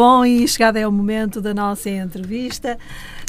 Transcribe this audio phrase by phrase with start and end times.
[0.00, 2.78] Bom, e chegado é o momento da nossa entrevista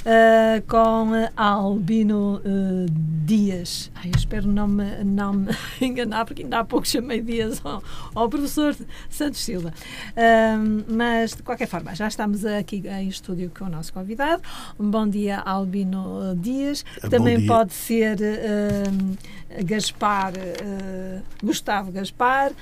[0.05, 2.85] uh, com Albino uh,
[3.25, 3.91] Dias.
[3.93, 5.49] Ai, espero não me, não me
[5.81, 7.83] enganar, porque ainda há pouco chamei Dias ao,
[8.15, 8.73] ao professor
[9.09, 9.73] Santos Silva.
[10.11, 14.41] Uh, mas, de qualquer forma, já estamos aqui em estúdio com o nosso convidado.
[14.79, 16.85] Um bom dia, Albino Dias.
[17.09, 18.17] Também pode ser
[19.65, 20.31] Gaspar,
[21.43, 22.53] Gustavo Gaspar,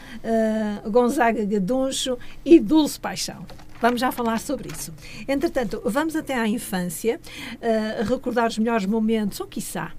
[0.89, 3.45] Gonzaga Gaduncho e Dulce Paixão.
[3.81, 4.93] Vamos já falar sobre isso.
[5.27, 7.19] Entretanto, vamos até à infância,
[7.55, 9.93] uh, recordar os melhores momentos, ou quiçá,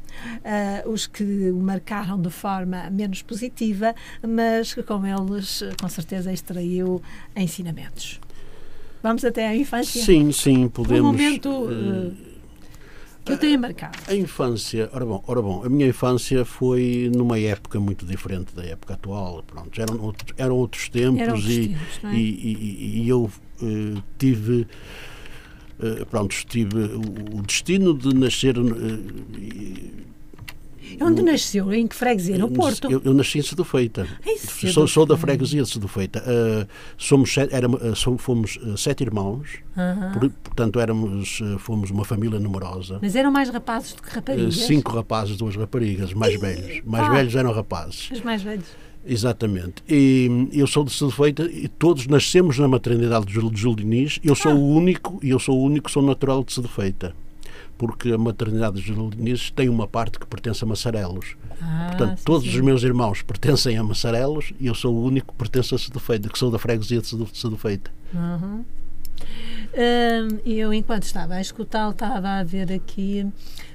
[0.84, 3.95] uh, os que o marcaram de forma menos positiva,
[4.27, 7.03] mas que com eles, com certeza, extraiu
[7.34, 8.20] ensinamentos.
[9.03, 10.03] Vamos até à infância?
[10.03, 11.01] Sim, sim, podemos.
[11.01, 12.14] Um momento uh,
[13.25, 13.98] que eu tenha marcado.
[14.06, 18.64] A infância, ora bom, ora bom, a minha infância foi numa época muito diferente da
[18.64, 19.42] época atual.
[19.42, 22.14] Pronto, eram, outros, eram outros tempos, eram outros e, tempos é?
[22.14, 23.50] e, e, e eu eh,
[24.19, 24.66] tive
[25.80, 30.00] uh, pronto, tive o, destino de nascer uh,
[31.00, 31.72] Onde nasceu?
[31.72, 32.36] Em que freguesia?
[32.36, 32.91] No Porto?
[32.91, 34.06] Eu, eu nasci em Sedufeita.
[34.72, 36.20] Sou, sou da freguesia de Sedufeita.
[36.20, 36.67] Uh,
[36.98, 40.12] somos, éramos, fomos sete irmãos, uh -huh.
[40.12, 42.98] por, portanto éramos, fomos uma família numerosa.
[43.00, 44.56] Mas eram mais rapazes do que raparigas?
[44.56, 46.83] cinco rapazes, duas raparigas, mais velhos.
[46.84, 48.11] Mais ah, velhos eram rapazes.
[48.11, 48.67] Os mais velhos.
[49.05, 49.83] Exatamente.
[49.89, 54.20] E eu sou de Sedufeita e todos nascemos na maternidade de Júlio Diniz.
[54.23, 54.55] Eu sou ah.
[54.55, 57.15] o único, e eu sou o único sou natural de Sedufeita.
[57.79, 61.34] Porque a maternidade de Júlio Diniz tem uma parte que pertence a Massarelos.
[61.61, 62.55] Ah, Portanto, sim, todos sim.
[62.55, 66.29] os meus irmãos pertencem a Massarelos e eu sou o único que pertence a Sedufeita,
[66.29, 67.91] que sou da freguesia de Sedufeita.
[68.13, 68.64] Uhum.
[70.45, 73.27] eu, enquanto estava a escutá-lo, estava a ver aqui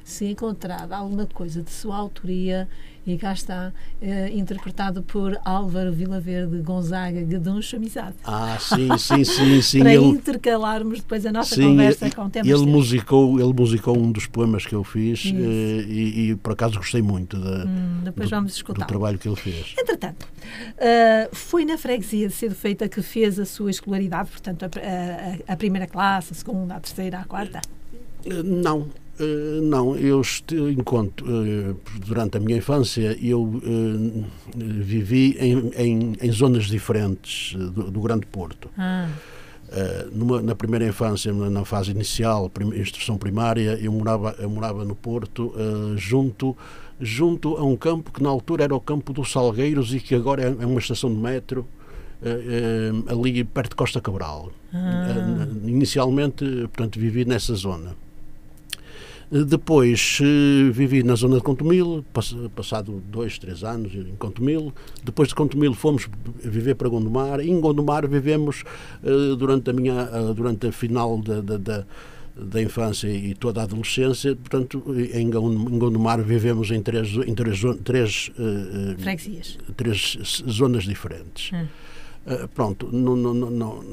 [0.06, 2.70] se encontrava alguma coisa de sua autoria
[3.08, 8.16] e cá está, eh, interpretado por Álvaro Vilaverde Gonzaga Gaduncho Amizade.
[8.24, 9.62] Ah, sim, sim, sim.
[9.62, 13.98] sim Para ele, intercalarmos depois a nossa sim, conversa com temas ele musicou Ele musicou
[13.98, 18.30] um dos poemas que eu fiz eh, e, e, por acaso gostei muito hum, depois
[18.30, 19.74] do, vamos do trabalho que ele fez.
[19.78, 24.68] Entretanto, uh, foi na freguesia de Cedo Feita que fez a sua escolaridade, portanto, a,
[24.68, 27.62] a, a primeira classe, a segunda, a terceira, a quarta?
[28.44, 28.88] Não,
[29.18, 30.22] Uh, não, eu
[30.78, 37.90] encontro uh, durante a minha infância eu uh, vivi em, em, em, zonas diferentes do,
[37.90, 38.70] do Grande Porto.
[38.78, 39.08] Ah.
[40.12, 44.96] Numa, na primeira infância, na fase inicial, prim, instrução primária, eu morava, eu morava no
[44.96, 45.54] Porto,
[45.98, 46.56] junto,
[47.02, 50.44] junto a um campo que na altura era o campo dos Salgueiros e que agora
[50.44, 51.68] é, é uma estação de metro.
[53.08, 54.52] ali perto de Costa Cabral.
[54.72, 55.48] Ah.
[55.66, 57.98] inicialmente, portanto, vivi nessa zona.
[59.32, 60.20] Depois
[60.72, 62.06] vivi na zona de Contomil,
[62.56, 64.74] passado dois, três anos em Contomil.
[65.04, 66.08] Depois de Contomil fomos
[66.44, 67.40] viver para Gondomar.
[67.40, 68.64] Em Gondomar vivemos
[69.04, 71.86] eh, durante a minha eh, durante a final da, da,
[72.36, 78.32] da infância e toda a adolescência, portanto, em Gondomar vivemos em três, em três, três,
[79.76, 80.18] três
[80.50, 81.52] zonas diferentes.
[81.54, 81.66] Hum.
[82.26, 83.84] Uh, pronto, não, não, não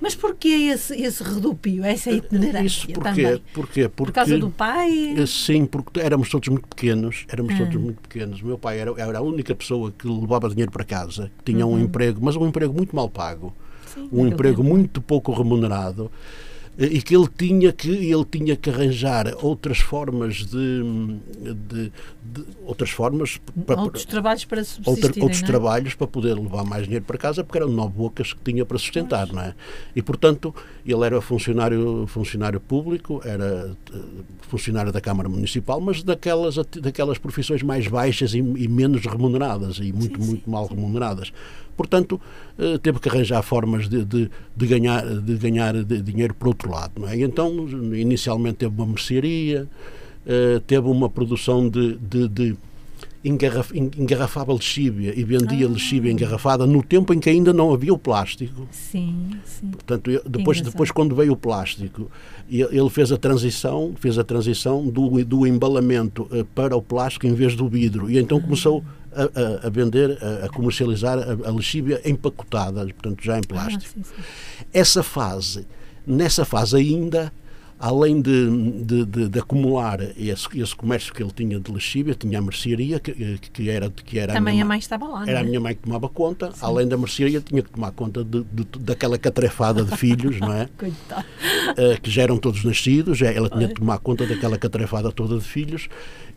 [0.00, 3.00] mas porquê esse, esse redupio, essa itinerância Isso porquê?
[3.00, 3.42] também?
[3.52, 3.88] Porquê?
[3.88, 5.14] Porque, Por causa do pai?
[5.16, 7.58] Eh, sim, porque éramos todos muito pequenos, éramos hum.
[7.58, 8.42] todos muito pequenos.
[8.42, 11.66] O meu pai era, era a única pessoa que levava dinheiro para casa, que tinha
[11.66, 11.74] uhum.
[11.74, 13.54] um emprego, mas um emprego muito mal pago,
[13.86, 14.68] sim, um emprego tempo.
[14.68, 16.10] muito pouco remunerado
[16.78, 20.82] e que ele tinha que ele tinha que arranjar outras formas de,
[21.42, 25.46] de, de outras formas para, outros trabalhos para subsistir outros é?
[25.46, 28.78] trabalhos para poder levar mais dinheiro para casa porque eram nove bocas que tinha para
[28.78, 29.54] sustentar não é
[29.96, 30.54] e portanto
[30.86, 33.98] ele era funcionário funcionário público era eh,
[34.42, 39.92] funcionário da Câmara Municipal mas daquelas daquelas profissões mais baixas e, e menos remuneradas e
[39.92, 40.76] muito sim, muito sim, mal sim.
[40.76, 41.32] remuneradas
[41.78, 42.20] Portanto,
[42.58, 47.00] eh, teve que arranjar formas de, de, de ganhar, de ganhar dinheiro por outro lado.
[47.00, 47.18] Não é?
[47.20, 49.68] Então, inicialmente teve uma mercearia,
[50.26, 52.56] eh, teve uma produção de, de, de
[53.24, 55.70] engarraf, engarrafava lexívia e vendia ah.
[55.70, 58.68] lexívia engarrafada no tempo em que ainda não havia o plástico.
[58.70, 59.70] Sim, sim.
[59.70, 62.10] Portanto, depois, depois quando veio o plástico,
[62.48, 67.34] ele fez a transição, fez a transição do, do embalamento eh, para o plástico em
[67.34, 68.40] vez do vidro e então ah.
[68.40, 73.48] começou a, a, vender, a, a comercializar a, a, lexívia empacotada, portanto já em ah,
[73.48, 74.00] plástico.
[74.00, 74.22] Ah, sim, sim.
[74.72, 75.66] Essa fase,
[76.08, 77.32] nessa fase ainda,
[77.78, 82.38] além de, de, de, de acumular esse, esse, comércio que ele tinha de lexívia, tinha
[82.38, 85.42] a mercearia, que, que era, que era Também a, minha, mãe estava lá, Era é?
[85.42, 86.58] a minha mãe que tomava conta, Sim.
[86.62, 88.44] além da mercearia, tinha que tomar conta de,
[88.80, 90.68] daquela catrefada de filhos, não é?
[90.76, 91.24] Coitado.
[91.70, 95.44] Uh, que já eram todos nascidos, ela tinha que tomar conta daquela catrefada toda de
[95.44, 95.88] filhos.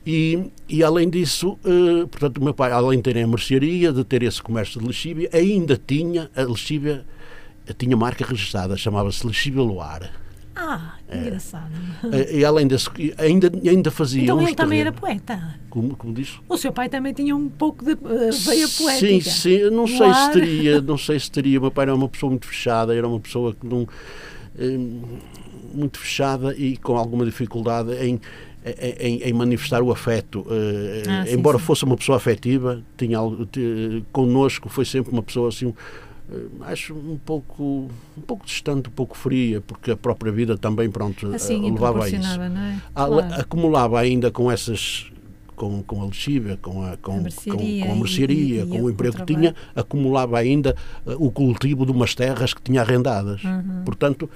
[0.05, 4.03] E, e além disso, uh, portanto, o meu pai, além de ter a mercearia, de
[4.03, 7.05] ter esse comércio de lexívia, ainda tinha a lexívia
[7.77, 10.11] tinha marca registrada, chamava-se Lexível Luar.
[10.53, 11.71] Ah, que engraçado.
[12.11, 12.75] Eh, E ela ainda,
[13.17, 15.55] ainda, ainda fazia Então ele também era poeta.
[15.69, 16.39] Como, como diz?
[16.49, 19.29] O seu pai também tinha um pouco de eh, veia Sim, poética.
[19.29, 20.13] sim, eu não sei ar.
[20.25, 21.57] se teria, não sei se teria.
[21.57, 23.87] O meu pai era uma pessoa muito fechada, era uma pessoa que não
[24.59, 24.77] eh,
[25.73, 28.19] muito fechada e com alguma dificuldade em
[28.99, 31.63] em, em manifestar o afeto, eh, Ah, sim, embora sim.
[31.65, 33.47] fosse uma pessoa afetiva, tinha algo,
[34.11, 35.73] connosco foi sempre uma pessoa assim,
[36.61, 41.27] acho um pouco, um pouco distante, um pouco fria, porque a própria vida também pronto
[41.33, 42.15] Assim, eh, e levava a isso.
[42.39, 42.77] é?
[42.95, 43.33] Ah, Claro.
[43.41, 45.11] acumulava ainda com essas
[45.55, 48.75] com, com a lexívia, com a, com, A com, mercearia com a mercearia, e- com
[48.77, 50.75] e o o emprego que tinha, acumulava ainda
[51.05, 53.41] eh, o cultivo de umas terras que tinha arrendadas.
[53.85, 54.27] Portanto,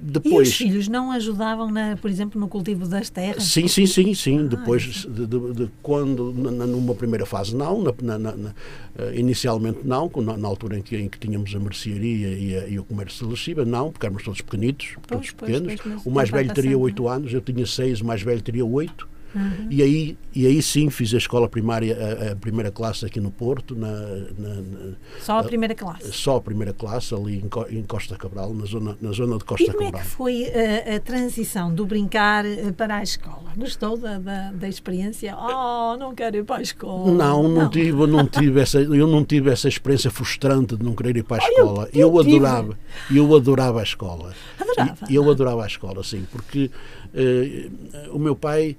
[0.00, 0.08] Uhum.
[0.08, 0.48] E depois.
[0.48, 3.42] os filhos não ajudavam, na, por exemplo, no cultivo das terras?
[3.42, 4.38] Sim, sim, sim, sim.
[4.44, 7.82] Ah, Depois, de, de- de quando, numa primeira fase, não.
[7.82, 8.54] Na, na- na-
[8.96, 10.08] eh, inicialmente, não.
[10.38, 13.32] Na, altura em que, em que tínhamos a mercearia e, a- e o comércio de
[13.32, 15.80] lexível, não, porque éramos todos pequenitos, todos pois, pequenos.
[15.82, 18.64] pois, o mais velho teria passando, oito anos, eu tinha seis, o mais velho teria
[18.64, 19.08] oito.
[19.34, 19.66] Uhum.
[19.70, 21.96] E, aí, e aí sim fiz a escola primária,
[22.28, 26.12] a, a primeira classe aqui no Porto, na, na- na- Só a primeira classe.
[26.12, 27.36] só a primeira classe, ali
[27.70, 30.02] em, em Costa Cabral, na zona, na zona de E Costa como é Cabral.
[30.02, 33.52] que foi eh, a transição do brincar eh, para a escola?
[33.56, 35.36] Gostou da, da, da experiência?
[35.36, 37.12] Oh, não quero ir para a escola.
[37.12, 41.16] Não, não, tive, não tive essa, eu não tive essa experiência frustrante de não querer
[41.16, 41.88] ir para a eu- escola.
[41.92, 42.36] eu Eu, tive.
[42.36, 42.78] adorava,
[43.10, 44.32] eu adorava a escola.
[44.58, 44.98] Adorava?
[45.10, 46.70] E- Eu adorava a escola, sim, porque
[47.14, 47.68] eh,
[48.12, 48.76] o meu pai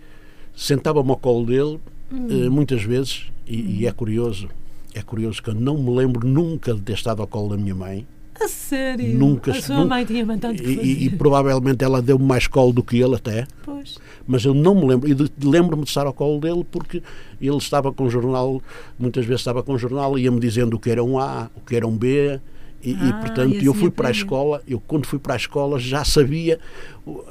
[0.64, 1.80] sentava-me ao colo dele
[2.12, 2.28] Hum.
[2.30, 4.50] eh, muitas vezes e, e é curioso,
[4.96, 7.76] é curioso que eu não me lembro nunca de ter estado ao colo da minha
[7.76, 8.06] mãe.
[8.42, 9.16] A sério?
[9.18, 11.18] Nunca, a sua nunca- mãe tinha tanto que e, e- e fazer.
[11.18, 13.46] provavelmente ela deu-me mais colo do que ele até.
[13.64, 13.98] Pois.
[14.26, 15.16] mas eu não me lembro, e
[15.46, 17.02] lembro-me de estar ao colo dele porque
[17.42, 18.60] ele estava com jornal,
[18.98, 21.76] muitas vezes estava com jornal e ia-me dizendo o que era um A, o que
[21.76, 22.40] era um B,
[22.82, 25.34] e, e, Ah, portanto e eu assim fui para a escola, eu quando fui para
[25.34, 26.60] a escola já sabia,
[27.06, 27.24] o-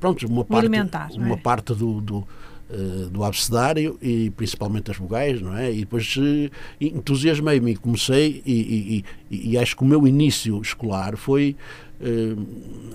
[0.00, 0.68] pronto, uma parte,
[1.16, 1.26] não é?
[1.28, 2.28] uma parte do, do,
[2.70, 5.72] eh, do abecedário e principalmente as vogais, não é?
[5.72, 6.50] E depois eh,
[6.80, 11.56] entusiasmei-me e comecei e, e- e- acho que o meu início escolar foi
[12.00, 12.34] eh,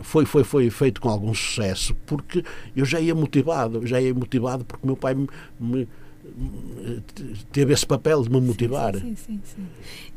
[0.02, 2.44] foi, foi, foi feito com algum sucesso porque
[2.76, 5.28] eu já ia motivado, já ia motivado porque o meu pai me-
[5.60, 5.88] me-
[7.52, 8.96] teve esse papel de me motivar.
[8.96, 9.66] Sim, sim, sim.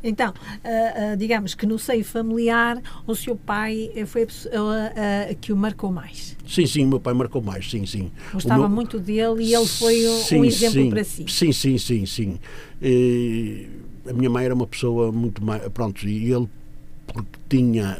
[0.03, 0.33] Então,
[0.63, 5.33] ah, ah, digamos que no seio familiar, o seu pai eh, foi a pessoa ah,
[5.39, 6.35] que o marcou mais.
[6.47, 8.11] Sim, sim, o meu pai marcou mais, sim, sim.
[8.33, 11.25] Gostava meu- muito dele e ele foi um, Sim, um exemplo sim, para si.
[11.27, 12.39] Sim, sim, sim, sim.
[12.81, 13.67] E
[14.09, 15.61] a minha mãe era uma pessoa muito mais.
[15.69, 16.47] Pronto, e ele,
[17.07, 17.97] porque tinha,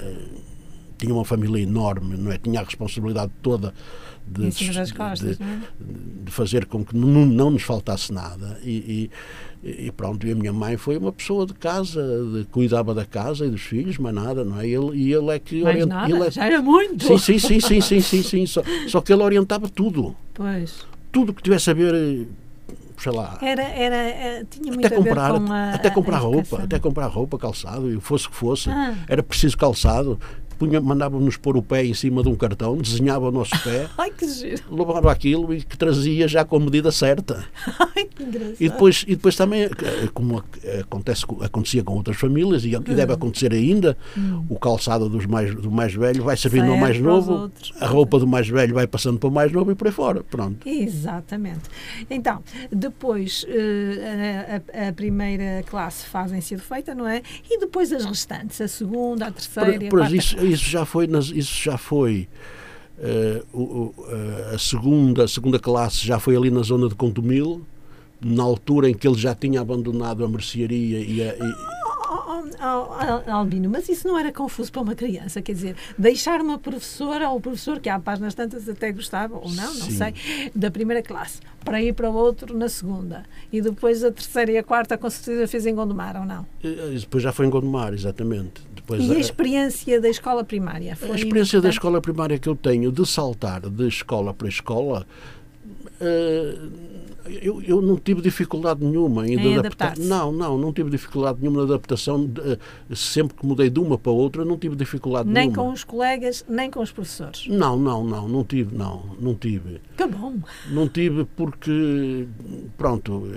[0.98, 2.38] tinha uma família enorme, não é?
[2.38, 3.74] Tinha a responsabilidade toda
[4.26, 4.42] de,
[4.96, 5.60] costas, de, é?
[6.26, 8.60] de fazer com que não, não nos faltasse nada.
[8.64, 9.10] E,
[9.64, 12.02] e, e pronto, e a minha mãe foi uma pessoa de casa,
[12.34, 14.68] de, cuidava da casa e dos filhos, mas nada, não é?
[14.68, 17.06] Ele, e ele é que orient- nada, ele é- já era muito.
[17.06, 18.46] Sim, sim, sim, sim, sim, sim, sim.
[18.46, 20.16] Só, só que ele orientava tudo.
[20.34, 20.86] Pois.
[21.12, 22.28] Tudo que tivesse a ver,
[22.98, 26.18] sei lá, Era, era, eh, tinha muito até a comprar, com a, até a- comprar
[26.18, 28.94] a roupa, até comprar roupa, calçado, e fosse o que fosse, Ah.
[29.08, 30.20] era preciso calçado.
[30.84, 34.28] Mandava-nos pôr o pé em cima de um cartão, desenhava o nosso pé, Ai, que
[34.28, 34.64] giro.
[34.72, 37.46] levava aquilo e que trazia já com a medida certa.
[37.96, 38.56] Ai, que engraçado.
[38.60, 39.70] E depois, e depois também, eh,
[40.14, 43.98] como ac- acontece, acontecia com outras famílias, e, e deve acontecer ainda,
[44.50, 48.20] o calçado dos mais, do mais velho vai servindo ao Serve mais novo, a roupa
[48.20, 50.24] do mais velho vai passando para o mais novo e por aí fora.
[50.24, 50.68] Pronto.
[50.68, 51.62] Exatamente.
[52.10, 57.22] Então, depois eh, a, a- a primeira classe fazem sido feita, não é?
[57.50, 60.16] E depois as restantes, a segunda, a terceira e a Por- por quarta.
[60.16, 62.27] isso, isso já foi, nas- isso já foi
[63.54, 67.66] o- eh, a segunda, a segunda classe já foi ali na zona de Contumil,
[68.20, 71.77] na altura em que ele já tinha abandonado a mercearia e, a, e-
[72.10, 75.42] Oh, oh, oh, Albino, mas isso não era confuso para uma criança?
[75.42, 79.74] Quer dizer, deixar uma professora ou professor, que há páginas tantas até gostava, ou não,
[79.75, 79.92] não Sim.
[79.92, 80.13] sei,
[80.56, 83.24] da primeira classe, para ir para o outro na segunda.
[83.51, 86.46] E depois a terceira e a quarta, com certeza, fez em Gondomar, ou não?
[86.63, 88.62] e depois já foi em Gondomar, exatamente.
[88.88, 90.96] Depois, E a a- experiência da escola primária?
[90.96, 91.74] Foi a experiência da importante?
[91.74, 95.06] escola primária que eu tenho de saltar de escola para escola,
[96.00, 96.56] eh,
[97.29, 99.98] eu, eu não tive dificuldade nenhuma em, Em adaptar.
[99.98, 102.25] Não, não, não tive dificuldade nenhuma na adaptação.
[102.25, 102.57] de- eh,
[102.96, 105.55] sempre que mudei de uma para outra, não tive dificuldade Nem nenhuma.
[105.63, 107.46] com os colegas, nem com os professores.
[107.48, 109.79] Não, não, não, não tive, não, não tive.
[109.96, 110.36] Que bom!
[110.72, 112.27] Não tive porque,
[112.77, 113.27] pronto,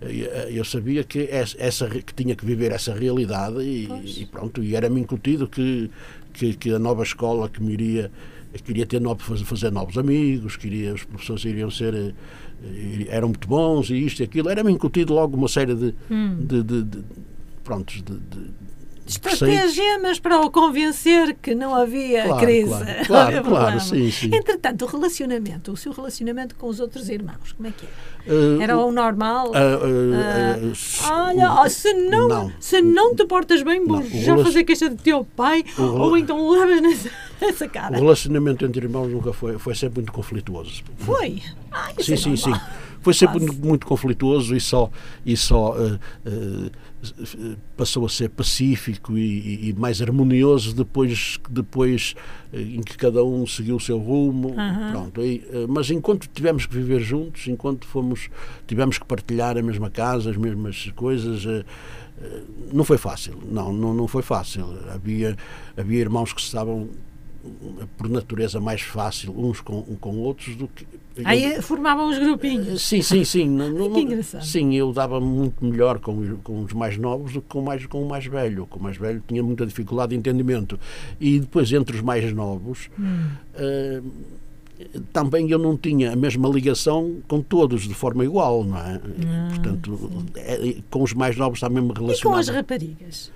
[0.00, 3.88] eh, eu sabia que essa, que tinha que viver essa realidade e,
[4.22, 5.90] e pronto, e era-me incutido que,
[6.32, 8.10] que, que a nova escola que me iria,
[8.60, 13.88] queria ter novo, fazer, novos amigos, queria, os professores iriam ser, eh, eram muito bons
[13.90, 16.36] e isto e aquilo, era-me incutido logo uma série de, Hum.
[16.40, 16.98] de, de, de-
[17.64, 18.50] prontos, de, de-
[19.06, 22.68] Estratégias para o convencer que não havia Claro, crise.
[22.70, 24.30] claro, claro, claro, sim, sim.
[24.32, 28.32] Entretanto, o relacionamento, o seu relacionamento com os outros irmãos, como é que era?
[28.60, 29.50] Eh, Era o- o normal?
[29.54, 32.52] ah, s- Olha, o- se não, não.
[32.60, 35.82] se não te portas bem, Não, o já relac- fazer queixa de teu pai, o
[35.82, 37.96] ou então levas nessa, nessa O cara.
[37.96, 40.82] relacionamento entre irmãos nunca foi, foi sempre muito conflituoso.
[40.98, 41.42] Foi?
[41.72, 42.52] Ah, Sim, é sim, sim.
[43.00, 44.88] Foi sempre muito, muito conflituoso e só,
[45.26, 45.74] e só
[47.76, 52.14] passou a ser pacífico e, e- e mais harmonioso depois, depois
[52.52, 54.54] eh, em que cada um seguiu o seu rumo.
[54.58, 54.90] Aham.
[54.92, 58.28] Pronto, aí, eh, mas enquanto tivemos que viver juntos, enquanto fomos,
[58.66, 61.44] tivemos que partilhar a mesma casa, as mesmas coisas.
[61.46, 61.64] eh,
[62.72, 64.64] não foi fácil, não, não, não foi fácil.
[64.94, 65.36] Havia,
[65.76, 66.88] havia irmãos que estavam
[67.96, 70.86] por natureza mais fácil uns com, com outros do que
[71.24, 72.80] Aí formavam os grupinhos.
[72.82, 73.48] Sim, sim, sim.
[73.48, 74.44] Não- Que engraçado.
[74.44, 77.84] Sim, eu dava muito melhor com, os- com os mais novos do que com, mais,
[77.86, 78.66] com o mais velho.
[78.66, 80.78] Com o mais velho tinha muita dificuldade de entendimento.
[81.20, 83.26] E depois, entre os mais novos, Hum.
[83.54, 84.00] eh,
[85.12, 89.00] também eu não tinha a mesma ligação com todos de forma igual, não é?
[89.50, 89.98] Portanto,
[90.36, 92.40] eh, com os mais novos também me Ah, E com relacionava.
[92.40, 93.32] as raparigas?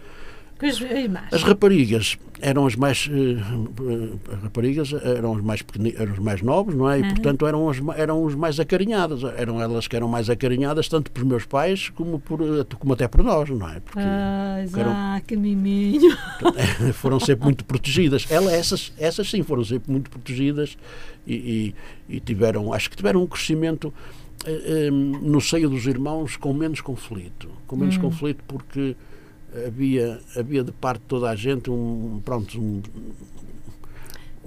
[1.33, 5.65] As raparigas eram as mais eh, eh, as raparigas eram as mais
[5.99, 6.99] eram os mais novos, não é?
[7.01, 11.11] E portanto eram as eram os mais acarinhadas, eram elas que eram mais acarinhadas tanto
[11.11, 13.81] por meus pais como por eh, como até por nós, não é?
[13.81, 16.17] Porque Ah, eram- ah, que miminho.
[16.95, 18.27] foram sempre muito protegidas.
[18.31, 20.77] Ela, essas, essas sim foram sempre muito protegidas
[21.27, 21.75] e,
[22.09, 23.93] e- e tiveram, acho que tiveram um crescimento
[24.47, 28.95] eh, eh, no seio dos irmãos com menos conflito, com menos conflito porque
[29.67, 32.83] havia havia de parte de toda a gente um pronto um,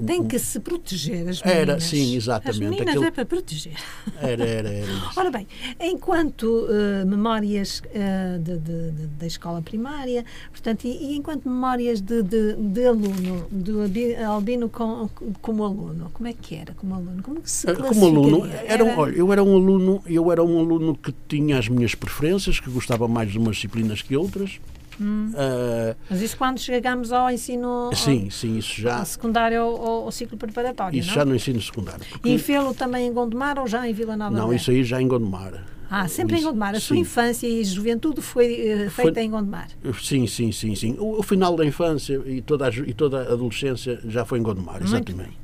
[0.06, 1.46] Tem que se proteger as meninas.
[1.70, 2.50] Era, sim, exatamente.
[2.52, 3.74] As meninas Aquilo- é para proteger.
[4.22, 4.88] era era era.
[5.18, 5.46] Ora bem,
[5.78, 12.00] enquanto eh, memórias eh, de- de- de- da escola primária, portanto, e, e enquanto memórias
[12.00, 13.82] de, de- de aluno, do
[14.26, 15.10] Albino com-
[15.42, 17.22] como aluno, como é que era como aluno?
[17.22, 20.42] Como que se Eh, Como aluno, era, um- olha, eu era um aluno, eu era
[20.42, 24.62] um aluno que tinha as minhas preferências, que gostava mais de umas disciplinas que outras.
[25.00, 25.32] Hum.
[25.36, 29.78] Ah, Mas isso quando chegamos ao ensino sim, sim, isso ao, já, ao secundário ou
[29.82, 31.16] ao, ao ciclo preparatório, isso não?
[31.16, 32.06] já no ensino secundário.
[32.24, 35.08] E fê-lo também em Gondomar ou já em Vila Nova não, isso aí já em
[35.08, 35.64] Gondomar.
[35.92, 36.76] Ah, sempre em Gondomar.
[36.76, 37.02] A sua sim.
[37.02, 39.70] infância e juventude foi Foi- feita em Gondomar.
[40.02, 40.96] Sim, sim, sim, sim.
[41.00, 44.44] O, o final da infância e toda, a, e toda a adolescência já foi em
[44.44, 45.38] Gondomar, exatamente.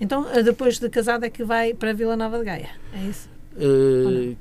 [0.00, 3.28] Então, eh, depois de casado é que vai para Vila Nova de Gaia, é isso?
[3.58, 4.36] Eh,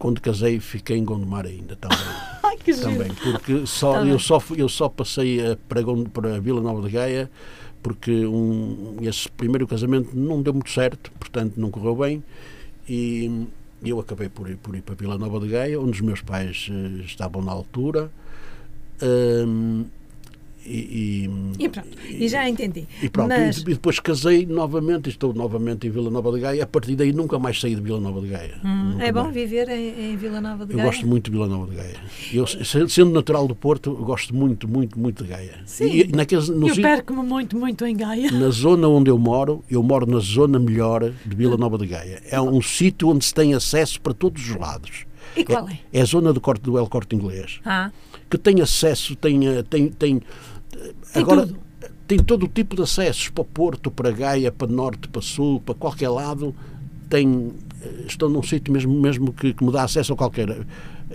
[0.00, 1.98] quando casei fiquei em Gondomar ainda também.
[2.42, 2.90] Ai, que giro.
[2.90, 4.10] também porque só, Tá bem.
[4.10, 5.80] eu, só, eu só passei a, para,
[6.12, 7.30] para Vila Nova de Gaia
[7.82, 12.22] porque um, esse primeiro casamento não deu muito certo, portanto não correu bem
[12.88, 13.46] e
[13.84, 16.68] eu acabei por ir, por ir para Vila Nova de Gaia, onde os meus pais
[16.70, 18.10] eh, estavam na altura.
[19.02, 19.84] Hum,
[20.66, 22.86] e, e- E pronto, e já entendi.
[23.02, 26.64] e pronto, Mas, e, depois casei novamente, estou novamente em Vila Nova de Gaia.
[26.64, 28.54] A partir daí nunca mais saí de Vila Nova de Gaia.
[28.64, 29.34] hum, é bom mais.
[29.34, 30.88] viver em, em Vila Nova de Eu Gaia?
[30.90, 31.94] gosto muito de Vila Nova de Gaia.
[32.32, 35.54] Eu, se- sendo natural do Porto, eu gosto muito, muito, muito de Gaia.
[35.64, 35.86] Sim.
[35.90, 38.30] E, naqueles, no Eu perco-me muito, muito em Gaia.
[38.30, 42.20] na zona onde eu moro, eu moro na zona melhor de Vila Nova de Gaia.
[42.30, 45.04] É um sítio onde se tem acesso para todos os lados.
[45.36, 45.78] E qual é?
[45.92, 47.60] É a zona do, corte, do El Corte Inglês.
[47.64, 47.92] Ah,
[48.28, 49.46] Que tem acesso, tem.
[49.46, 50.20] eh, tem, tem
[51.12, 51.60] Tem agora, tudo.
[52.06, 55.74] tem todo o tipo de acessos para Porto, para Gaia, para Norte, para Sul, para
[55.74, 56.54] qualquer lado.
[57.08, 57.52] Tem,
[57.82, 60.64] eh, estou num sítio mesmo, mesmo que, que me dá acesso a qualquer,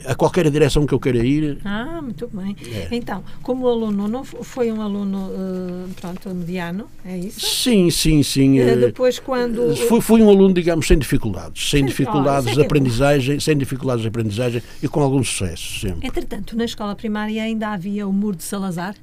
[0.06, 1.60] a qualquer direção que eu queira ir.
[1.64, 2.56] ah, muito bem.
[2.68, 2.90] É.
[2.92, 7.40] Então, como aluno, não foi um aluno, eh, pronto, mediano, é isso?
[7.40, 8.60] Sim, sim, sim.
[8.60, 9.74] Eh, depois, quando...
[9.88, 14.02] Fui, fui um aluno, digamos, sem dificuldades, sem dificuldades de é é aprendizagem, sem dificuldades
[14.02, 16.06] de aprendizagem e com algum sucesso sempre.
[16.06, 18.96] Entretanto, na escola primária ainda havia o muro de Salazar,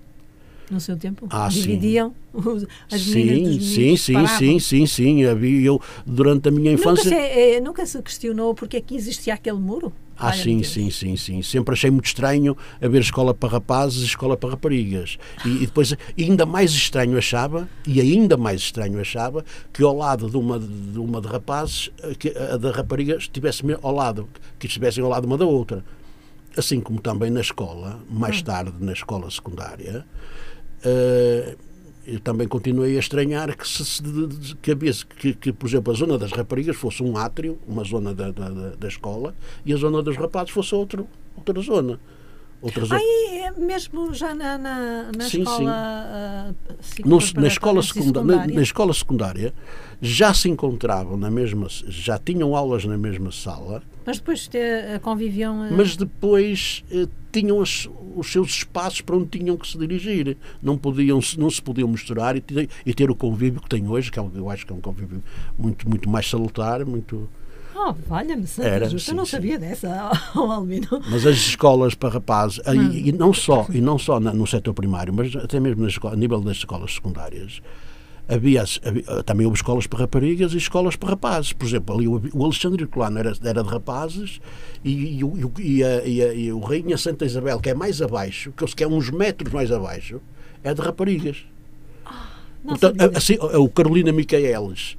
[0.73, 1.27] no seu tempo?
[1.31, 1.61] Ah, sim.
[1.63, 5.25] Dividiam os- as meninas Sim, dos sim, sim, sim, sim, sim.
[5.25, 7.11] Havia eu durante a minha Nunca infância.
[7.11, 9.93] se, eh, nunca se questionou porque é que existia aquele muro?
[10.17, 11.43] Ah, Valha-me sim, sim, sim, sim.
[11.43, 15.19] Sempre achei muito estranho haver escola para rapazes e escola para raparigas.
[15.45, 20.31] E, e depois, ainda mais estranho achava, e ainda mais estranho achava, que ao lado
[20.31, 24.67] de uma de, uma de rapazes, eh, que a da rapariga estivesse ao lado, que
[24.67, 25.85] estivessem ao lado uma da outra.
[26.57, 28.45] Assim como também na escola, mais Hum.
[28.45, 30.07] tarde na escola secundária,
[32.07, 34.03] eu também continuei a estranhar que, se, se-
[34.61, 34.75] que,
[35.17, 38.49] que, que, por exemplo, a zona das raparigas fosse um átrio, uma zona da, da,
[38.49, 39.35] da- escola,
[39.65, 42.01] e a zona dos rapazes fosse outro, outra zona.
[42.61, 48.47] outras Aí, mesmo já na, na, na Sim, escola uh, no, na, escola secundária, secundária,
[48.49, 49.55] na, na escola secundária
[50.01, 54.59] já se encontravam na mesma já tinham aulas na mesma sala Mas depois te-
[55.03, 55.69] conviviam.
[55.69, 60.37] uh, mas depois eh, tinham as- os seus espaços para onde tinham que se dirigir.
[60.63, 64.11] Não, podiam, não se podiam misturar e ter, e ter o convívio que tem hoje,
[64.11, 65.23] que é, eu acho que é um convívio
[65.59, 67.29] muito, muito mais salutar, muito...
[67.75, 69.31] Oh, valha-me, Santa Era, Justa, eu sim, não sim.
[69.31, 70.89] sabia dessa, oh, Albino.
[71.11, 72.61] Mas as escolas para rapazes,
[72.93, 75.89] e, e não só, e não só na- no setor primário, mas até mesmo na
[75.89, 77.63] escola, a nível das escolas secundárias,
[78.33, 81.53] havia, havia- também houve escolas para raparigas e escolas para rapazes.
[81.53, 84.41] Por exemplo, ali o, o Alexandre Colano era, era de rapazes
[84.85, 88.01] e, e o- e a, e a- e o Rainha Santa Isabel, que é mais
[88.01, 90.21] abaixo, que é uns metros mais abaixo,
[90.65, 91.45] é de raparigas.
[92.65, 94.97] Não Portanto, assim, o Carolina Micaeles.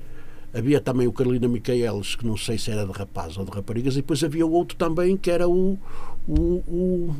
[0.53, 3.93] Havia também o Carolina Micaeles, que não sei se era de rapaz ou de raparigas,
[3.93, 5.79] e depois havia o outro também, que era o.
[6.27, 6.33] o,
[6.67, 7.15] o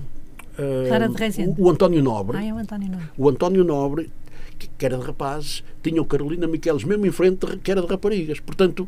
[1.17, 1.60] Rezende.
[1.60, 2.38] o, o António Nobre.
[2.38, 3.00] Ai, é o António não.
[3.17, 4.12] O António Nobre,
[4.55, 8.39] que, era de rapazes, tinha o Carolina Miqueles mesmo em frente, que era de raparigas.
[8.39, 8.88] Portanto,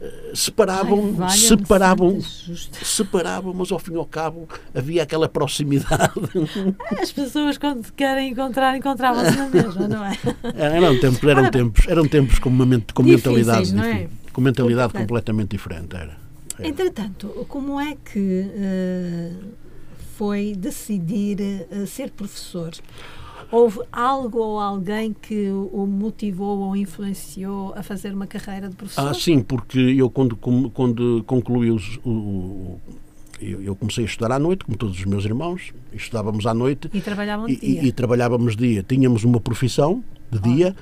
[0.00, 2.20] eh, separavam, Ai, separavam,
[2.82, 6.12] separavam, mas ao fim e ao cabo havia aquela proximidade.
[7.00, 10.16] As pessoas, quando querem encontrar, encontravam-se na mesma, não é?
[10.56, 14.08] eram tempos, eram tempos, eram tempos com, uma ment- com Difíceis, mentalidade, não é?
[14.32, 15.08] com mentalidade Completamente.
[15.08, 15.96] completamente diferente.
[15.96, 16.16] Era.
[16.58, 16.68] Era.
[16.68, 19.32] Entretanto, como é que eh,
[20.16, 22.72] foi decidir eh, ser professor?
[23.50, 29.08] Houve algo ou alguém que o motivou ou influenciou a fazer uma carreira de professor?
[29.08, 32.78] Ah, sim, porque eu quando, quando concluí os- o,
[33.40, 36.90] eu, eu comecei a estudar à noite, como todos os meus irmãos, estudávamos à noite
[36.92, 37.82] E trabalhavam de dia?
[37.82, 38.82] e- e trabalhávamos dia.
[38.82, 40.74] Tínhamos uma profissão de dia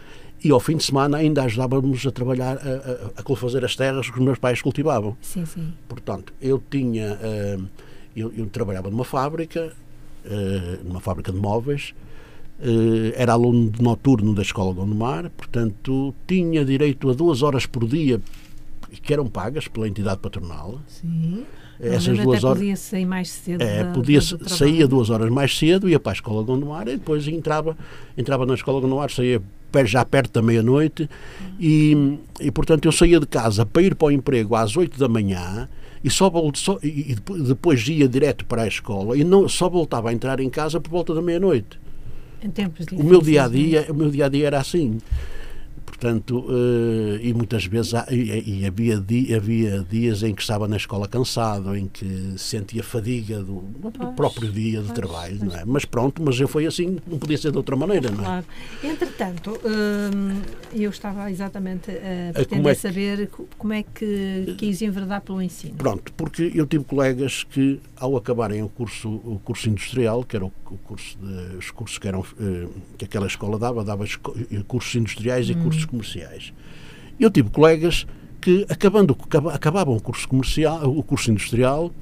[0.45, 4.09] e ao fim de semana ainda ajudávamos a trabalhar, a, a, a fazer as terras
[4.11, 5.16] que os meus pais cultivavam.
[5.21, 5.73] Sim, sim.
[5.88, 7.59] Portanto, eu tinha, eh,
[8.16, 9.72] eu, eu trabalhava numa fábrica,
[10.25, 11.94] eh, numa fábrica de móveis,
[13.16, 18.20] era aluno de noturno da Escola Gondomar, portanto, tinha direito a duas horas por dia
[19.03, 20.81] que eram pagas pela entidade patronal.
[20.87, 21.44] Sim.
[21.81, 22.59] Essas duas até horas.
[22.61, 23.61] podia sair mais cedo.
[23.62, 26.92] É, da- podia, do saía duas horas mais cedo, ia para a escola Gondomar e
[26.92, 27.77] depois entrava,
[28.16, 29.42] entrava na escola Gondomar, saía
[29.87, 31.09] já perto da meia-noite
[31.59, 35.09] e, e, portanto, eu saía de casa para ir para o emprego às oito da
[35.09, 35.66] manhã
[36.05, 40.11] e, só, só- e depois- depois ia direto para a escola e não, só voltava
[40.11, 41.81] a entrar em casa por volta da meia-noite.
[42.42, 43.48] Em tempos O meu dia a é?
[43.48, 44.98] dia, o meu dia a dia era assim.
[46.02, 48.96] Portanto, eh, e muitas vezes e, havia,
[49.37, 54.50] havia dias em que estava na escola cansado, em que sentia fadiga do, do próprio
[54.50, 55.64] dia de trabalho, não é?
[55.66, 58.24] Mas pronto, mas eu fui assim, não podia ser de outra maneira, não é?
[58.24, 58.46] Claro.
[58.83, 60.40] Entretanto, hum,
[60.72, 65.20] eu estava exatamente a pretender como é que- saber co- como é que quis enverdar
[65.20, 65.74] pelo ensino.
[65.76, 70.44] Pronto, porque eu tive colegas que, ao acabarem o curso, o curso industrial, que era
[70.46, 70.50] o,
[70.85, 75.48] curso de, os cursos que, eram, eh, que aquela escola dava, dava eh, cursos industriais
[75.50, 76.53] e cursos comerciais.
[77.21, 78.07] Eu tive colegas
[78.40, 81.92] que, acabando, acaba- acabavam o curso comercial, o curso industrial,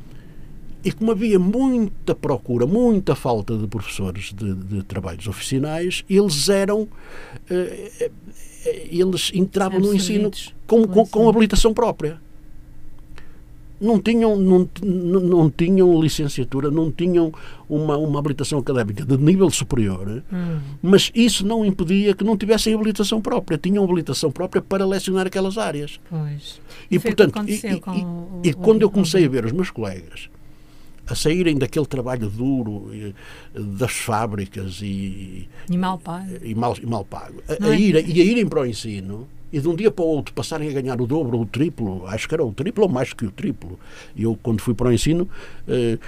[0.83, 6.89] e como havia muita procura, muita falta de professores de, de trabalhos oficinais, eles eram.
[7.51, 8.11] eh, eh,
[8.91, 10.31] eles entravam no ensino
[10.67, 12.21] com, com, com habilitação própria.
[13.81, 17.33] Não tinham, não, não, não tinham licenciatura, não tinham
[17.69, 20.59] uma, uma habilitação académica de nível superior, Hum.
[20.83, 23.57] mas isso não impedia que não tivessem habilitação própria.
[23.57, 25.99] Tinham habilitação própria para lecionar aquelas áreas.
[26.11, 26.61] Pois.
[26.91, 30.29] E, Foi portanto, e, e- o- e quando eu comecei a ver os meus colegas
[31.07, 33.13] a saírem daquele trabalho duro eh,
[33.55, 36.27] das fábricas e, E mal pago.
[36.45, 37.81] e, mal, e mal pago, a, a é?
[37.81, 40.69] irem- e a irem para o ensino e de um dia para o outro passarem
[40.69, 43.25] a ganhar o dobro ou o triplo, acho que era o triplo ou mais que
[43.25, 43.79] o triplo.
[44.17, 45.29] Eu, quando fui para o ensino,
[45.67, 45.99] eh,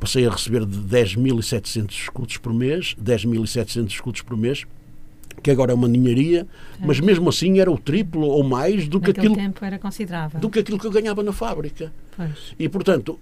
[0.00, 4.64] passei a receber de 10.700 escudos por mês, 10.700 escudos por mês,
[5.42, 6.46] que agora é uma ninharia,
[6.80, 10.40] mas mesmo assim era o triplo ou mais do que, Naquele aquilo, tempo era considerável.
[10.40, 11.92] do que aquilo que eu ganhava na fábrica.
[12.16, 12.54] Pois.
[12.58, 13.18] E, portanto,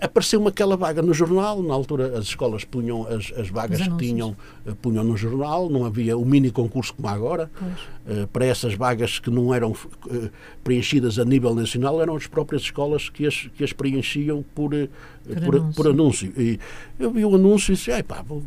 [0.00, 1.62] apareceu-me aquela vaga no jornal.
[1.62, 5.68] Na altura, as escolas punham as, as vagas que tinham, eh, punham no jornal.
[5.68, 7.50] Não havia o mini concurso como há agora.
[8.06, 9.74] Eh, para essas vagas que não eram
[10.10, 10.30] eh,
[10.62, 14.88] preenchidas a nível nacional, eram as próprias escolas que as, que as preenchiam por, eh,
[15.26, 15.74] Por por, anúncio.
[15.74, 16.32] por anúncio.
[16.36, 16.58] E
[16.98, 18.42] eu vi o anúncio e disse: "Ai, pá, vou,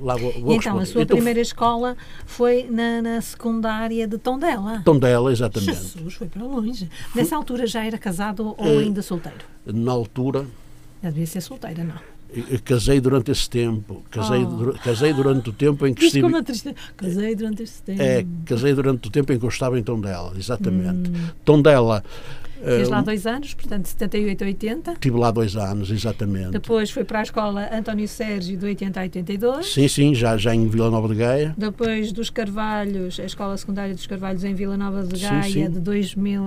[0.00, 4.18] lá vou, vou então, a responder." sua Então, primeira escola foi na, na secundária de
[4.18, 4.82] Tondela.
[4.84, 5.72] Tondela, exatamente.
[5.74, 6.88] Jesus, foi para longe.
[7.14, 9.38] Nessa altura já era casado ou Eh, ainda solteiro?
[9.66, 10.46] Na altura,
[11.02, 11.94] Já devia ser solteira, não.
[12.34, 14.02] eh, casei durante esse tempo.
[14.10, 14.72] Casei, Oh.
[14.84, 16.22] casei durante o tempo em que Diz estive.
[16.22, 16.76] como a tristeza.
[16.96, 18.02] Casei durante este tempo.
[18.02, 21.10] É, casei durante o tempo em que eu estava em Tondela, exatamente.
[21.10, 21.28] Hum.
[21.44, 22.04] Tondela,
[22.62, 24.94] Fez lá dois anos, portanto, 78 a 80.
[25.00, 26.50] Tive lá dois anos, exatamente.
[26.50, 29.72] Depois foi para a escola António Sérgio, de 80 a 82.
[29.72, 31.54] Sim, sim, já, já em Vila Nova de Gaia.
[31.56, 35.70] Depois dos Carvalhos, a escola secundária dos Carvalhos em Vila Nova de Gaia, sim, sim.
[35.70, 36.42] de 2000,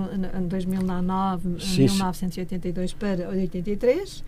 [0.48, 4.24] 2009, sim, 1982 para 83.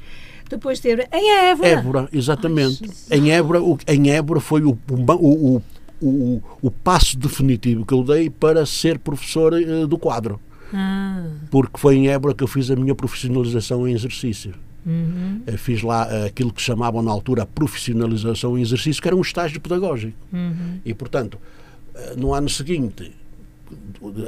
[0.49, 1.69] Depois teve em Évora.
[1.69, 2.89] Évora, exatamente.
[3.11, 5.63] Ai, em, Évora, o, em Évora foi o, o,
[6.01, 10.41] o, o, passo definitivo que eu dei para ser professor uh, do quadro.
[10.73, 11.25] Ah.
[11.51, 14.55] Porque foi em Évora que eu fiz a minha profissionalização em exercício.
[14.85, 15.43] Uhum.
[15.59, 19.21] Fiz lá uh, aquilo que chamavam na altura a profissionalização em exercício, que era um
[19.21, 20.17] estágio pedagógico.
[20.33, 20.79] Uhum.
[20.85, 21.35] E, portanto,
[21.95, 23.13] uh, no ano seguinte,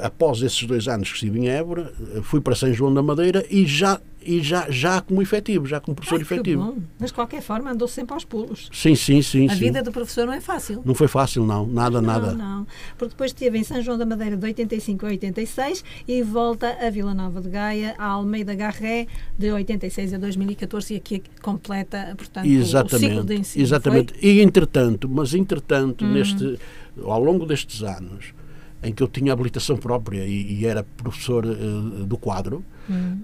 [0.03, 3.65] após esses dois anos que estive em Évora, fui para São João da Madeira e
[3.67, 6.77] já e já, já como efetivo, já como professor Ai, efetivo.
[6.99, 8.69] Mas de qualquer forma andou sempre aos pulos.
[8.73, 9.47] Sim, sim, sim.
[9.49, 9.59] A sim.
[9.59, 10.83] vida do professor não é fácil.
[10.85, 11.67] Não foi fácil, não.
[11.67, 12.33] Nada, não, nada.
[12.33, 16.77] Não, Porque depois esteve em São João da Madeira de 85 a 86 e volta
[16.81, 19.07] a Vila Nova de Gaia, a Almeida Garré,
[19.39, 23.65] de 86 a 2014 e aqui completa, portanto, exatamente, o ciclo de ensino.
[23.65, 24.13] Exatamente.
[24.15, 24.29] Foi?
[24.29, 26.13] E entretanto, mas entretanto, hum.
[26.13, 26.59] neste,
[27.03, 28.35] ao longo destes anos,
[28.83, 33.21] em que eu tinha habilitação própria e, e era professor uh, do quadro, hum.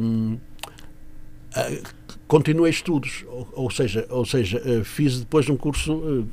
[0.00, 0.38] um,
[1.56, 1.82] uh,
[2.26, 6.26] continuei estudos, ou, ou, seja, ou seja uh, fiz depois um curso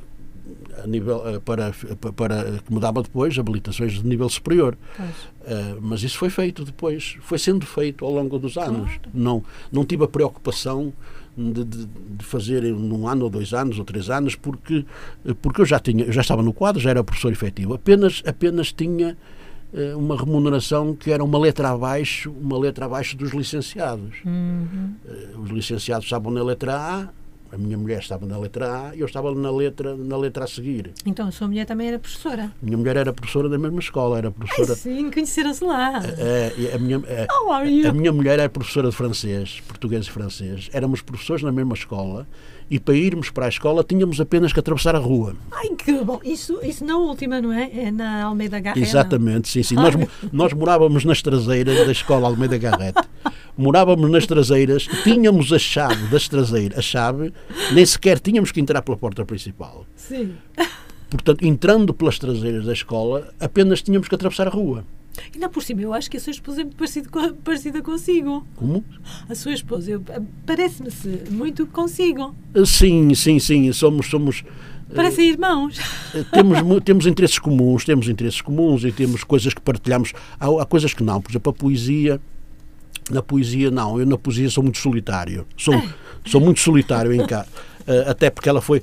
[0.82, 1.72] a nível para,
[2.16, 4.76] para que me dava depois habilitações de nível superior.
[5.80, 8.90] mas isso foi feito depois, foi sendo feito ao longo dos anos.
[8.96, 9.10] Claro.
[9.14, 10.92] Não, não tive a preocupação
[11.36, 14.84] de, de, de, fazer num ano ou dois anos ou três anos, porque,
[15.40, 17.74] porque eu já, tinha, eu já estava no quadro, já era professor efetivo.
[17.74, 19.16] Apenas, apenas tinha
[19.72, 24.16] uh, uma remuneração que era uma letra abaixo, uma letra abaixo dos licenciados.
[24.24, 24.94] Uhum.
[25.04, 27.08] Uh, os licenciados estavam na letra A,
[27.52, 30.46] a minha mulher estava na letra A e eu estava na letra, na letra a
[30.46, 30.92] seguir.
[31.04, 32.52] Então a sua mulher também era professora?
[32.62, 34.70] Minha mulher era professora da mesma escola, era professora.
[34.70, 35.98] Ai, sim, conheceram-se lá.
[35.98, 40.70] A, a, minha, a, a, minha mulher era professora de francês, português e francês.
[40.72, 42.26] Éramos professores na mesma escola
[42.70, 45.34] e para irmos para a escola tínhamos apenas que atravessar a rua.
[45.50, 46.20] Ai, que bom!
[46.22, 47.70] Isso, isso na última, não é?
[47.74, 48.88] É na Almeida Garrett.
[48.88, 49.74] Exatamente, sim, sim.
[49.74, 49.94] Nós,
[50.32, 52.98] nós morávamos nas traseiras da escola Almeida Garrett.
[53.58, 57.32] Morávamos nas traseiras, tínhamos a chave das traseiras, a chave,
[57.72, 59.84] nem sequer tínhamos que entrar pela porta principal.
[59.96, 60.34] Sim.
[61.10, 64.84] Portanto, entrando pelas traseiras da escola, apenas tínhamos que atravessar a rua.
[65.34, 67.10] Ainda por cima, eu acho que a sua esposa é muito parecida,
[67.44, 68.46] parecida consigo.
[68.56, 68.84] Como?
[69.28, 70.00] A sua esposa,
[70.46, 70.90] parece-me
[71.30, 72.34] muito consigo.
[72.64, 73.72] Sim, sim, sim.
[73.72, 74.06] Somos.
[74.06, 74.44] somos
[74.94, 75.78] Parecem irmãos.
[76.14, 80.12] Eh, temos, temos interesses comuns, temos interesses comuns e temos coisas que partilhamos.
[80.38, 81.20] Há, há coisas que não.
[81.20, 82.20] Por exemplo, a poesia.
[83.08, 83.98] Na poesia, não.
[83.98, 85.46] Eu na poesia sou muito solitário.
[85.56, 85.74] Sou,
[86.26, 87.46] sou muito solitário em cá.
[87.86, 88.82] Eh, até porque ela foi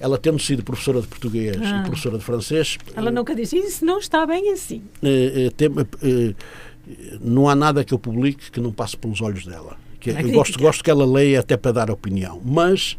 [0.00, 1.80] ela tendo sido professora de português ah.
[1.80, 2.78] e professora de francês.
[2.94, 4.82] Ela nunca disse isso, não está bem assim.
[5.02, 5.68] Eh, eh, tem,
[6.02, 6.34] eh,
[7.20, 9.76] não há nada que eu publique que não passe pelos olhos dela.
[10.00, 12.40] Que, eu gosto, gosto que ela leia até para dar opinião.
[12.44, 12.96] Mas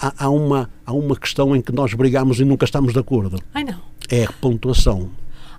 [0.00, 3.38] há, há, uma, há uma questão em que nós brigamos e nunca estamos de acordo.
[3.52, 3.80] Ai, não.
[4.08, 5.10] É a pontuação.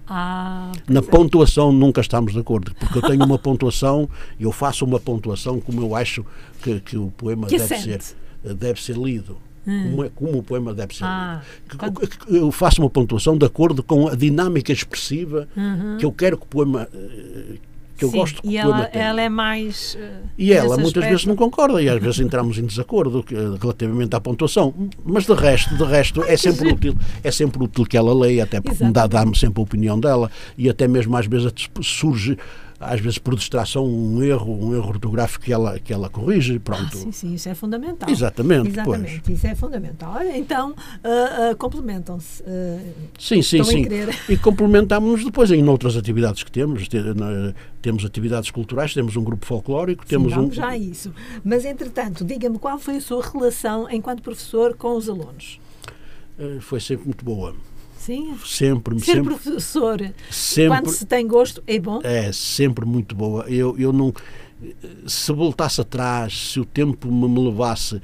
[0.07, 1.03] Ah, Na é.
[1.03, 5.81] pontuação nunca estamos de acordo, porque eu tenho uma pontuação, eu faço uma pontuação como
[5.81, 6.25] eu acho
[6.62, 8.01] que, que o poema que deve ser,
[8.43, 9.38] deve ser lido.
[9.67, 9.84] Hum.
[9.84, 11.06] Como, é, como o poema deve ser.
[11.06, 11.41] Ah,
[11.78, 12.02] quando...
[12.28, 15.97] Eu faço uma pontuação de acordo com a dinâmica expressiva uhum.
[15.97, 16.88] que eu quero que o poema.
[16.93, 17.58] Eh,
[17.95, 19.06] que eu Sim, gosto que e o ela, poema tenha.
[19.06, 19.95] ela é mais.
[19.95, 21.10] Uh, e ela muitas aspecto.
[21.10, 23.23] vezes não concorda e às vezes entramos em desacordo
[23.62, 24.73] relativamente à pontuação.
[25.06, 28.60] Mas de resto, de resto é sempre útil, é sempre útil que ela leia, até
[28.60, 32.38] porque dá-me sempre a opinião dela e até mesmo às vezes surge
[32.85, 36.59] às vezes por distração, um erro, um erro ortográfico que ela, que ela corrige.
[36.59, 36.83] Pronto.
[36.83, 38.09] Ah, sim, sim, isso é fundamental.
[38.09, 38.69] Exatamente.
[38.69, 39.37] Exatamente, pois.
[39.37, 40.15] isso é fundamental.
[40.35, 42.43] Então, uh, uh, complementam-se.
[42.43, 43.85] Uh, sim, sim, sim.
[44.29, 46.87] E complementamos-nos depois em outras atividades que temos.
[47.81, 50.55] Temos atividades culturais, temos um grupo folclórico, temos sim, vamos um.
[50.55, 51.13] já a isso.
[51.43, 55.59] Mas, entretanto, diga-me qual foi a sua relação enquanto professor com os alunos?
[56.61, 57.53] foi sempre muito boa.
[58.03, 58.37] Sim.
[58.45, 62.01] Sempre, Ser sempre, professor, sempre, quando se tem gosto, é bom?
[62.03, 63.45] É, sempre muito boa.
[63.47, 64.13] Eu, eu não.
[65.07, 67.95] Se voltasse atrás, se o tempo me, levasse.
[67.95, 68.01] Uh,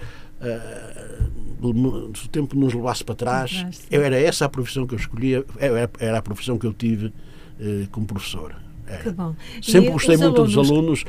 [2.15, 5.43] se o tempo nos levasse para trás, eu, era essa a profissão que eu escolhia,
[5.57, 8.55] era, era a profissão que eu tive uh, como professor.
[9.03, 9.35] Que bom.
[9.61, 10.55] Sempre gostei muito alunos...
[10.55, 11.03] dos alunos,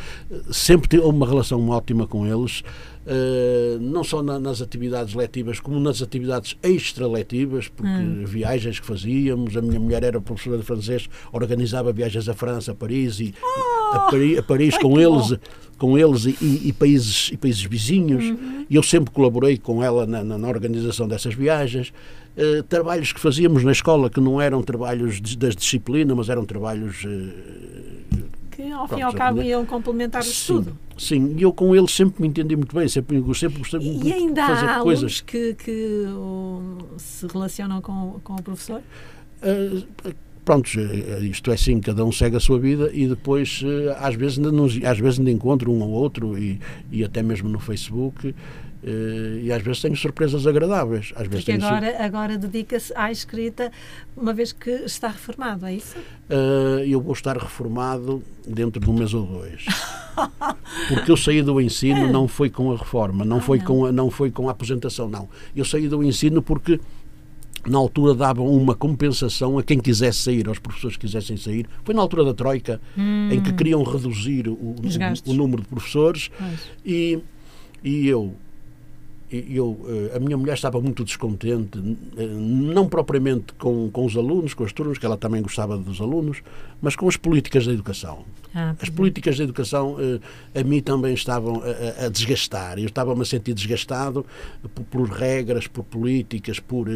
[0.51, 2.63] sempre tive uma relação ótima com eles.
[3.07, 8.25] Uh, não só na, nas atividades letivas, como nas atividades extra-letivas, porque hum.
[8.27, 12.75] viagens que fazíamos, a minha mulher era professora de francês, organizava viagens a França, a
[12.75, 15.39] Paris e oh, a, Paris, a Paris com, eles,
[15.79, 18.23] com eles e, e, países, e países vizinhos.
[18.23, 18.67] Uhum.
[18.69, 21.95] E eu sempre colaborei com ela na, na, na organização dessas viagens.
[22.37, 26.45] Uh, trabalhos que fazíamos na escola que não eram trabalhos de, das disciplinas, mas eram
[26.45, 28.21] trabalhos uh,
[28.75, 30.77] ao fim e ao cabo iam complementar o estudo.
[31.01, 34.13] Sim, e eu com eles sempre me entendi muito bem, sempre, sempre gostei muito e
[34.13, 35.23] ainda de fazer há coisas.
[35.23, 38.83] que, que um, se relacionam com, com o professor?
[39.43, 40.13] Uh,
[40.45, 40.69] pronto,
[41.23, 43.63] isto é assim, cada um segue a sua vida e depois
[43.99, 46.61] às vezes ainda, nos, às vezes ainda encontro um ou outro e,
[46.93, 48.35] e até mesmo no Facebook
[48.83, 51.13] e às vezes tenho surpresas agradáveis.
[51.15, 52.03] Às vezes Porque agora, sur...
[52.03, 53.71] agora dedica-se à escrita,
[54.17, 55.99] uma vez que está reformado, é isso?
[55.99, 59.67] Uh, eu vou estar reformado dentro de um mês ou dois.
[60.89, 63.65] Porque eu saí do ensino não foi com a reforma, não, ah, foi, não.
[63.65, 65.29] Com a, não foi com a aposentação, não.
[65.55, 66.81] Eu saí do ensino porque
[67.67, 71.69] na altura davam uma compensação a quem quisesse sair, aos professores que quisessem sair.
[71.85, 73.29] Foi na altura da Troika, hum.
[73.31, 74.77] em que queriam reduzir o, o,
[75.27, 76.31] o número de professores
[76.85, 77.19] e,
[77.85, 78.35] e eu
[79.31, 79.79] eu,
[80.13, 81.79] eh, a minha mulher estava muito descontente,
[82.17, 86.01] eh, não propriamente com, com os alunos, com as turmas, que ela também gostava dos
[86.01, 86.43] alunos,
[86.83, 88.25] mas com as políticas da educação.
[88.55, 92.79] Ah, as políticas da educação eh, a mim também estavam a, a desgastar.
[92.79, 94.27] Eu estava-me a sentir desgastado
[94.75, 96.89] por, por, regras, por políticas, por.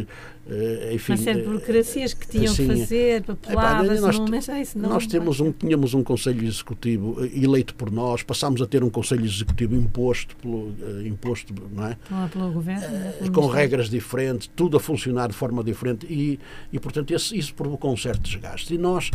[0.93, 4.77] Enfim, Mas ser burocracias que tinham assim, que fazer, papeladas, nós, não, mas é isso
[4.77, 4.89] não.
[4.89, 9.25] Nós temos um, tínhamos um Conselho Executivo eleito por nós, passámos a ter um Conselho
[9.25, 10.71] Executivo imposto, pelo,
[11.03, 11.97] imposto não é?
[12.31, 16.39] pelo governo, uh, com regras diferentes, tudo a funcionar de forma diferente e,
[16.71, 18.75] e portanto, esse, isso provocou um certo desgaste.
[18.75, 19.09] E nós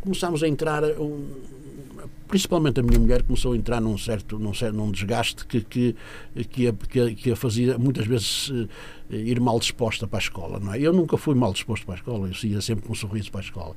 [0.00, 1.26] começámos a entrar, um,
[2.28, 5.96] principalmente a minha mulher, começou a entrar num certo, num, certo, num desgaste que, que,
[6.50, 8.68] que, a, que, a, que a fazia muitas vezes uh,
[9.10, 10.60] ir mal disposta para a escola.
[10.60, 10.80] Não é?
[10.80, 13.40] Eu nunca fui mal disposto para a escola, eu ia sempre com um sorriso para
[13.40, 13.74] a escola.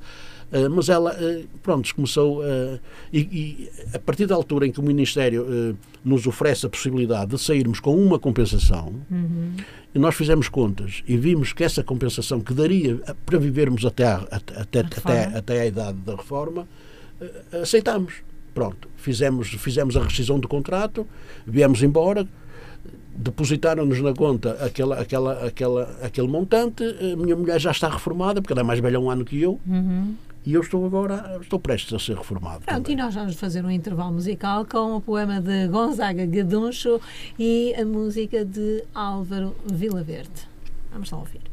[0.52, 2.40] Uh, mas ela, uh, pronto, começou.
[2.40, 2.78] Uh,
[3.10, 7.38] e, e, a partir da altura em que o Ministério nos oferece a possibilidade de
[7.38, 9.56] sairmos com uma compensação, uhum.
[9.94, 14.80] nós fizemos contas e vimos que essa compensação que daria para vivermos até a, até,
[14.80, 16.68] até, até a idade da reforma,
[17.62, 18.14] aceitámos.
[18.54, 21.06] Pronto, fizemos, fizemos a rescisão do contrato,
[21.46, 22.26] viemos embora,
[23.14, 26.82] depositaram-nos na conta aquela, aquela, aquela, aquele montante.
[26.84, 29.60] A minha mulher já está reformada, porque ela é mais velha um ano que eu.
[29.66, 30.14] Uhum.
[30.44, 32.64] E eu estou agora, estou prestes a ser reformado.
[32.64, 32.92] Pronto, também.
[32.92, 37.00] e nós vamos fazer um intervalo musical com o poema de Gonzaga Gaduncho
[37.38, 40.48] e a música de Álvaro Vilaverde.
[40.90, 41.52] Vamos lá ouvir.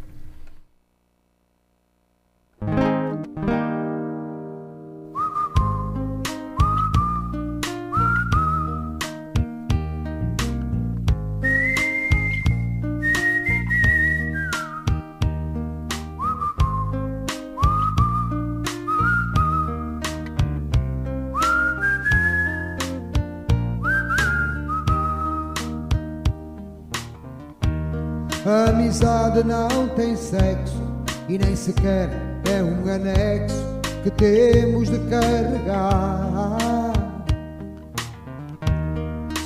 [28.80, 30.82] Amizade não tem sexo
[31.28, 32.10] e nem sequer
[32.50, 33.62] é um anexo
[34.04, 36.58] que temos de carregar.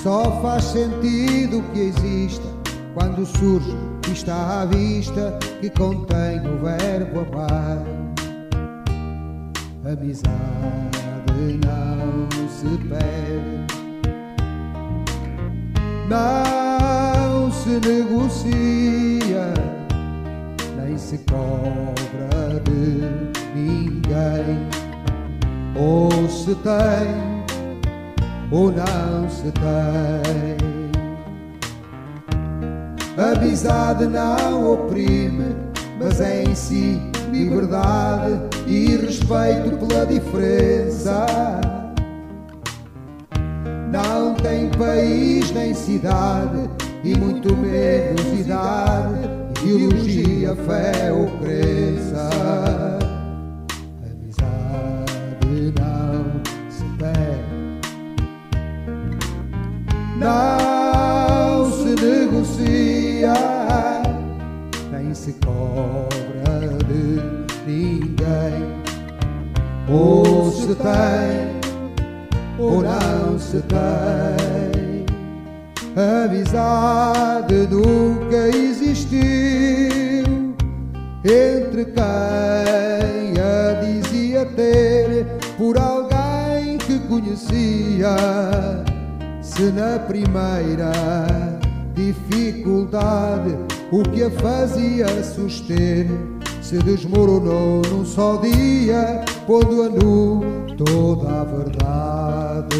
[0.03, 2.47] Só faz sentido que exista
[2.93, 3.75] quando surge
[4.07, 7.83] e está à vista que contém o verbo amar.
[9.83, 10.29] Amizade
[11.65, 13.63] não se perde.
[17.63, 19.53] Se negocia,
[20.75, 23.07] nem se cobra de
[23.55, 24.67] ninguém.
[25.77, 27.43] Ou se tem,
[28.51, 30.57] ou não se tem.
[33.17, 35.55] Amizade não oprime,
[35.97, 36.99] mas é em si
[37.31, 41.25] liberdade e respeito pela diferença.
[43.89, 46.69] Não tem país nem cidade
[47.03, 49.29] e muito menos idade,
[49.61, 52.29] ideologia, fé ou crença.
[54.09, 57.81] Amizade não se perde,
[60.17, 63.33] não se negocia,
[64.91, 67.19] nem se cobra de
[67.69, 68.81] ninguém.
[69.89, 71.59] Ou se tem,
[72.57, 74.42] ou não se tem.
[75.95, 80.25] Amizade nunca existiu
[81.23, 88.15] entre quem a dizia ter por alguém que conhecia.
[89.43, 90.91] Se na primeira
[91.93, 93.55] dificuldade
[93.91, 96.07] o que a fazia suster
[96.59, 100.41] se desmoronou num só dia, pondo a nu
[100.75, 102.73] toda a verdade.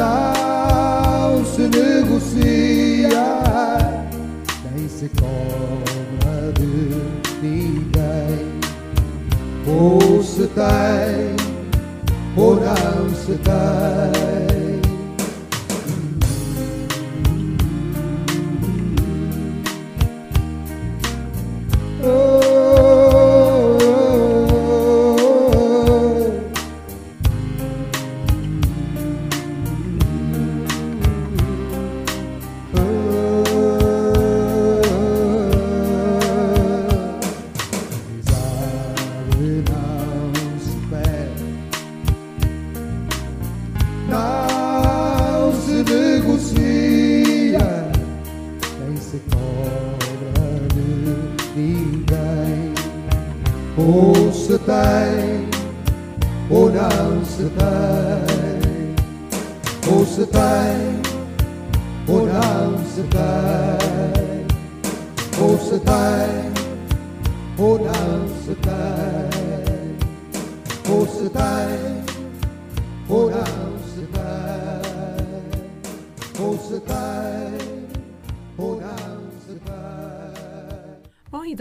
[0.00, 3.10] não se negocia,
[4.74, 8.60] nem se cobra de ninguém.
[9.66, 11.36] Ou se tem,
[12.34, 14.29] ou não se tem.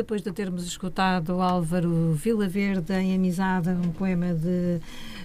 [0.09, 4.79] Depois de termos escutado Álvaro Vila Verde em Amizade, um poema de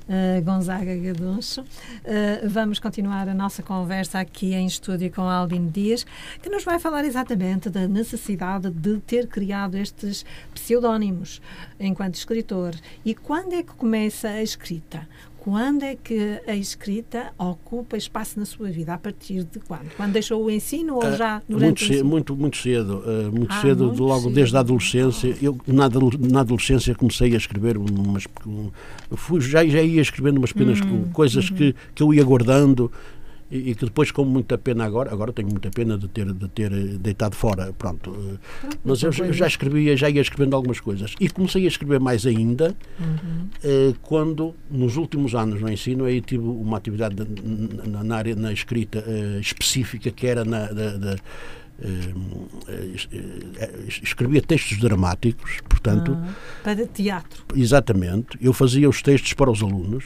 [0.07, 1.65] eh, Gonzaga Gaduncho,
[2.05, 6.05] eh, vamos continuar a nossa conversa aqui em estúdio com Albino Dias,
[6.43, 11.41] que nos vai falar exatamente da necessidade de ter criado estes pseudónimos
[11.81, 12.75] enquanto escritor.
[13.07, 15.09] E quando é que começa a escrita?
[15.45, 18.95] Quando é que a escrita ocupa espaço na sua vida?
[18.95, 19.95] A partir de quando?
[19.95, 22.09] Quando deixou o ensino ou já durante muito cedo, ensino?
[22.09, 24.35] muito, muito cedo, eh, muito Ah, cedo, muito logo cedo.
[24.35, 25.37] desde a adolescência.
[25.43, 25.87] Eu na,
[26.31, 28.71] na adolescência comecei a escrever umas, um,
[29.15, 31.57] fui, já, já ia escrevendo umas pequenas Hum, co- coisas uhum.
[31.57, 32.91] que, que eu ia guardando
[33.55, 36.49] e, e que depois com muita pena agora, agora tenho muita pena de ter de
[36.49, 38.15] ter eh, deitado fora, pronto.
[38.65, 41.69] eh, Mas eu, já- eu já escrevia, já ia escrevendo algumas coisas e comecei a
[41.69, 43.49] escrever mais ainda Uhum.
[43.63, 48.53] eh, quando nos últimos anos no ensino aí tive uma atividade na- na, área na
[48.53, 51.17] escrita eh, específica que era na da- da,
[52.95, 53.71] es- eh,
[54.03, 57.45] escrevia textos dramáticos portanto Ah, para teatro.
[57.55, 60.05] exatamente eu fazia os textos para os alunos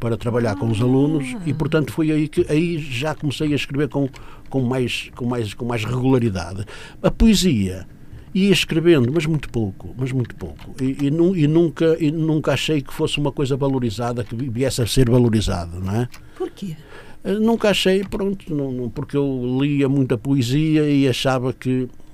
[0.00, 3.88] para trabalhar com os alunos e portanto foi aí que aí já comecei a escrever
[3.88, 4.08] com
[4.48, 6.64] com mais com mais com mais regularidade.
[7.02, 7.86] A poesia
[8.34, 10.74] ia escrevendo mas muito pouco mas muito pouco.
[10.80, 14.80] E, e, nu- e nunca e nunca achei que fosse uma coisa valorizada que viesse
[14.82, 16.08] a ser valorizada não é?
[16.36, 16.74] Porquê?
[17.22, 22.09] Eh, Nunca achei, pronto, não, não- porque eu lia muita poesia e achava que ah,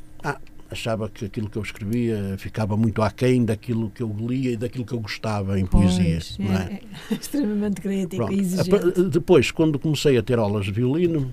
[0.77, 4.85] achava que aquilo que eu escrevia ficava muito aquém daquilo que eu lia e daquilo
[4.85, 6.19] que eu gostava em poesia.
[6.21, 6.63] Pois, não é?
[6.65, 8.71] é, é extremamente crítico e exigente.
[8.71, 11.33] pa- Depois, quando comecei a ter aulas de violino,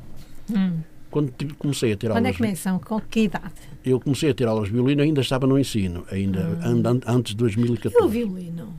[0.49, 0.79] Hum.
[1.11, 2.79] quando tive- comecei a ter Quando é aulas, que começam?
[2.79, 3.53] Com que idade?
[3.85, 7.41] eu comecei a ter aulas de violino ainda estava no ensino, ainda an- antes de
[7.41, 8.07] E o 2014.
[8.09, 8.73] violino?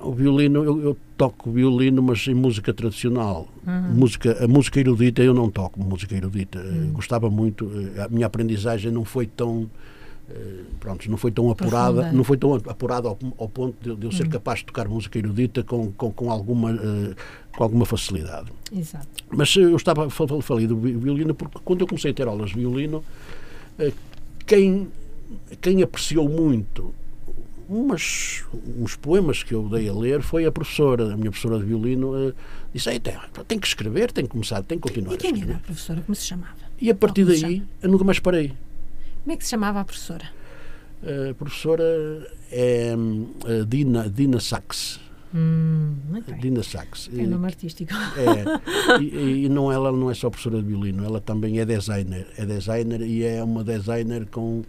[0.00, 3.48] O violino, eu, eu toco violino, mas em música tradicional.
[3.66, 3.94] Uhum.
[3.94, 6.58] Música, a música erudita, eu não toco música erudita.
[6.58, 6.92] Eh, Uhum.
[6.92, 7.70] Gostava muito.
[7.96, 9.70] eh, A minha aprendizagem não foi tão.
[10.28, 12.12] eh, Pronto, não foi tão apurada, Profunda.
[12.16, 14.16] não foi tão apurada ao, ao ponto de, de eu Uhum.
[14.16, 16.76] ser capaz de tocar música erudita com, com, com alguma,
[17.56, 18.50] com alguma facilidade.
[18.76, 19.06] Exato.
[19.30, 22.26] Mas eu estava fal- fal- falei do vi- violino porque quando eu comecei a ter
[22.26, 23.02] aulas de violino,
[24.46, 24.88] quem,
[25.60, 26.92] quem apreciou muito
[27.68, 28.44] umas,
[28.78, 32.16] uns poemas que eu dei a ler foi a professora, a minha professora de violino,
[32.16, 32.32] eh,
[32.72, 33.14] disse, "Ei, tem,
[33.46, 36.00] tem que escrever, tem que começar, tem que continuar E a quem era a professora?
[36.02, 36.54] Como se chamava?
[36.80, 38.52] E a partir daí, eu nunca mais parei.
[39.22, 40.24] Como é que se chamava a professora?
[41.30, 41.82] A professora
[42.50, 45.00] é a Dina, Dina Sachs.
[45.34, 46.38] Hum, bem.
[46.38, 47.08] Dina Sachs.
[47.16, 47.92] É nome artístico.
[48.16, 52.26] É, e, e não, ela não é só professora de violino, ela também é designer.
[52.36, 54.62] É designer e é uma designer com,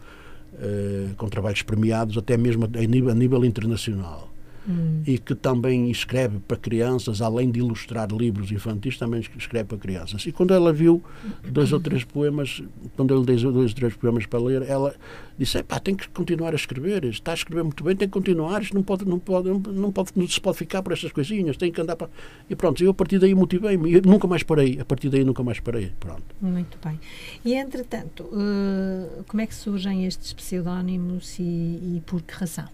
[1.18, 4.33] com trabalhos premiados, até mesmo a nível, a nível internacional.
[4.68, 5.02] Hum.
[5.06, 10.26] E que também escreve para crianças, além de ilustrar livros infantis, também escreve para crianças.
[10.26, 11.04] E quando ela viu
[11.44, 12.64] dois ou três poemas,
[12.96, 14.96] quando eu lhe dei dois ou três poemas para ler, ela
[15.38, 18.62] disse: Epá, tem que continuar a escrever, está a escrever muito bem, tem que continuar,
[18.62, 21.72] isto não pode, não pode, não pode, não se pode ficar por estas coisinhas, tem
[21.72, 22.10] que andar para.
[22.50, 25.60] E pronto, eu a partir daí motivei-me, nunca mais parei, a partir daí nunca mais
[25.60, 25.92] parei.
[26.00, 26.24] Pronto.
[26.42, 27.00] Muito bem.
[27.44, 32.68] E, entretanto, eh, como é que surgem estes pseudónimos e, e por que razão?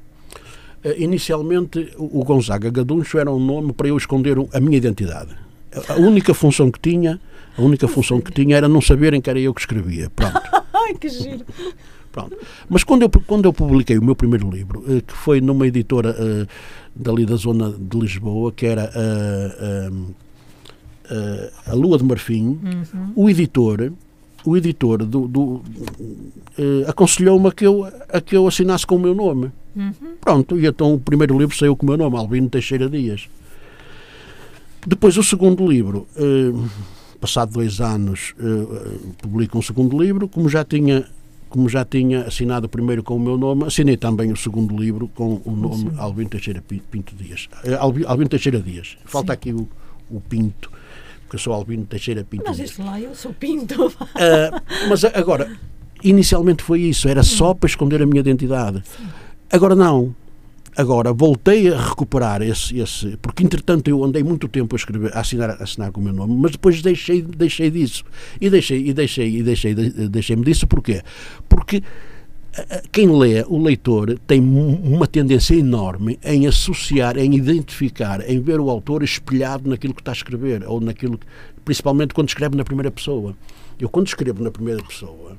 [0.84, 5.32] Eh, Inicialmente, o Gonzaga Gaduncho era um nome para eu esconder a minha identidade.
[5.90, 7.20] A- A única função que tinha,
[7.58, 10.10] a única função que tinha era não saberem que era eu que escrevia.
[10.16, 10.40] Pronto.
[10.74, 11.46] Ai, que giro!
[12.12, 12.36] Pronto.
[12.70, 16.16] Mas quando eu, quando eu publiquei o meu primeiro livro, eh, que foi numa editora
[16.18, 16.48] eh,
[16.96, 19.90] dali da zona de Lisboa, que era eh,
[21.12, 23.12] eh, a Lua de Marfim, Uhum.
[23.16, 23.92] o editor,
[24.46, 25.62] o editor do, do,
[26.58, 29.52] eh, aconselhou-me a que, eu, a que eu assinasse com o meu nome.
[29.76, 29.94] Uhum.
[30.20, 33.28] Pronto, e então o primeiro livro saiu com o meu nome, Albino Teixeira Dias.
[34.86, 36.52] Depois o segundo livro, eh,
[37.20, 41.06] passado dois anos, eh, publico um segundo livro, como já tinha
[41.50, 45.08] como já tinha assinado o primeiro com o meu nome, assinei também o segundo livro
[45.16, 45.92] com o nome Sim.
[45.98, 47.50] Albino Teixeira Pi- Pinto Dias.
[47.64, 48.98] Eh, Albi- Albino Teixeira Dias.
[49.04, 49.34] Falta Sim.
[49.34, 49.68] aqui o,
[50.12, 50.70] o Pinto,
[51.24, 52.70] porque eu sou Albino Teixeira Pinto Mas Dias.
[52.70, 53.92] este lá eu sou pinto.
[54.14, 55.52] Ah, mas agora,
[56.04, 58.84] inicialmente foi isso, era só para esconder a minha identidade.
[59.52, 60.16] Agora não.
[60.78, 63.18] Agora voltei a recuperar esse, esse.
[63.18, 66.14] Porque entretanto eu andei muito tempo a escrever, a assinar, a assinar com o meu
[66.14, 68.04] nome, mas depois deixei, deixei disso.
[68.40, 71.02] E deixei, e deixei, e deixei, de- deixei-me disso porquê?
[71.50, 71.84] Porque
[72.58, 78.40] ah, ah, quem lê, o leitor, tem uma tendência enorme em associar, em identificar, em
[78.40, 81.26] ver o autor espelhado naquilo que está a escrever, ou naquilo que,
[81.66, 83.36] principalmente quando escreve na primeira pessoa.
[83.80, 85.36] Eu quando escrevo na primeira pessoa,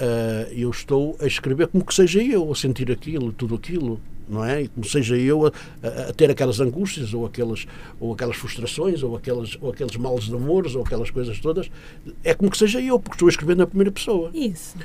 [0.00, 4.44] ah, eu estou a escrever como que seja eu, a sentir aquilo, tudo aquilo, não
[4.44, 4.62] é?
[4.62, 7.66] E como seja eu a, a- a ter aquelas angústias, ou aquelas,
[8.00, 11.70] ou aquelas frustrações, ou aquelas, ou aqueles males de amores, ou aquelas coisas todas.
[12.22, 14.30] É como que seja eu, porque estou a escrever na primeira pessoa.
[14.32, 14.76] Isso.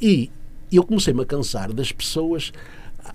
[0.00, 0.30] E
[0.72, 2.52] eu comecei-me a cansar das pessoas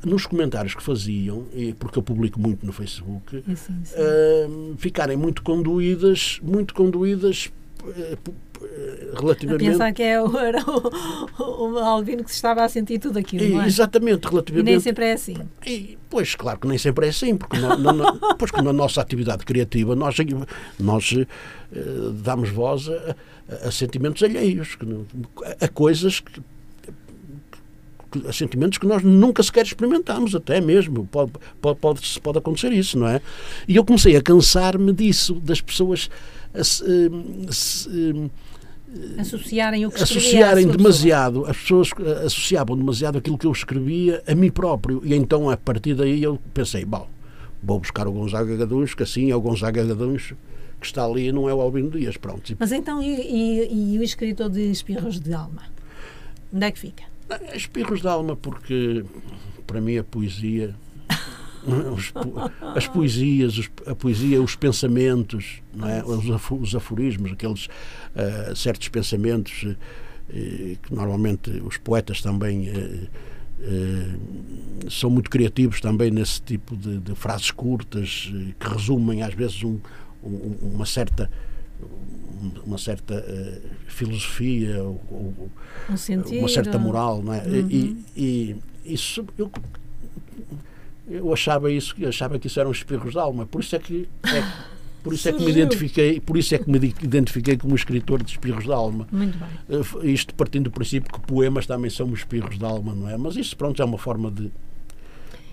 [0.05, 3.93] nos comentários que faziam, e porque eu publico muito no Facebook, Isso, isso.
[3.97, 7.51] ah, ficarem muito conduídas, muito conduídas
[7.89, 8.31] eh, p-
[9.15, 9.65] A relativamente.
[9.71, 13.43] pensar que é o, era o, o Albino que se estava a sentir tudo aquilo,
[13.43, 13.65] E, é?
[13.67, 14.65] Exatamente, E relativamente.
[14.71, 15.37] nem sempre é assim.
[15.65, 19.01] E, pois, claro que nem sempre é assim, porque na, na- na- pois na nossa
[19.01, 20.15] atividade criativa nós,
[20.79, 21.25] nós eh,
[22.23, 23.15] damos voz a,
[23.49, 24.77] a- a sentimentos alheios,
[25.61, 26.41] a, a coisas que,
[28.33, 31.07] sentimentos que nós nunca sequer experimentamos, até mesmo.
[31.11, 31.31] Pode,
[31.61, 31.79] pode,
[32.21, 33.21] pode, acontecer isso, não é?
[33.67, 36.09] E eu comecei a cansar-me disso, das pessoas
[36.53, 43.17] a se- eh, se, eh, Associarem o que associarem demasiado, as pessoas eh, associavam demasiado
[43.19, 45.01] aquilo que eu escrevia a mim próprio.
[45.05, 47.07] E então, a partir daí, eu pensei, bom,
[47.63, 50.33] vou buscar o Gonzaga Gaduns, que assim é o Gonzaga Gaduns
[50.81, 52.17] que está ali e não é o Albino Dias.
[52.17, 52.55] Pronto.
[52.59, 55.61] Mas então, e, e- e o escritor de Espirros de Alma?
[56.51, 57.03] Onde é que fica?
[57.55, 59.03] Espirros de alma, porque
[59.67, 60.75] para mim a poesia.
[61.95, 62.11] os
[62.75, 66.03] as poesias, os- a poesia, os pensamentos, é?
[66.03, 67.67] os, os aforismos, aqueles
[68.15, 69.67] ah, certos pensamentos
[70.33, 73.07] eh, que normalmente os poetas também eh,
[74.89, 79.79] são muito criativos também nesse tipo de, de frases curtas que resumem às vezes um-
[80.23, 81.29] um- uma certa
[82.65, 85.49] uma certa eh, filosofia ou- ou,
[85.89, 86.39] Um sentido?
[86.39, 87.43] uma certa moral, não é?
[87.69, 89.51] E, e isso eu,
[91.09, 94.07] eu achava isso, eu achava que isso eram espirros de alma, por isso é que
[94.23, 94.71] é-
[95.03, 98.31] por isso é que me identifiquei, por isso é que me identifiquei como escritor de
[98.31, 99.07] espirros de alma.
[99.11, 99.79] Muito bem.
[99.79, 103.17] F- Isto partindo do princípio que poemas também são espirros de alma, não é?
[103.17, 104.51] Mas isso pronto é uma forma de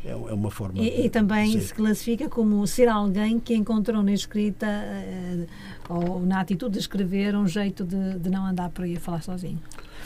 [0.05, 4.03] é, é uma forma E, de, e também se classifica como ser alguém que encontrou
[4.03, 5.47] na escrita eh,
[5.89, 9.23] ou na atitude de escrever um jeito de, de não andar por aí a falar
[9.23, 9.59] sozinho.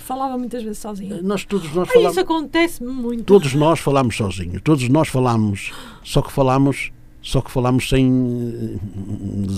[0.04, 1.22] Falava muitas vezes sozinho.
[1.22, 3.24] nós todos nós Ah, falamos isso acontece muito.
[3.24, 5.72] Todos nós falamos sozinhos, todos nós falamos,
[6.02, 6.90] só que falamos,
[7.22, 8.78] só que falamos sem,
[9.50, 9.56] eh,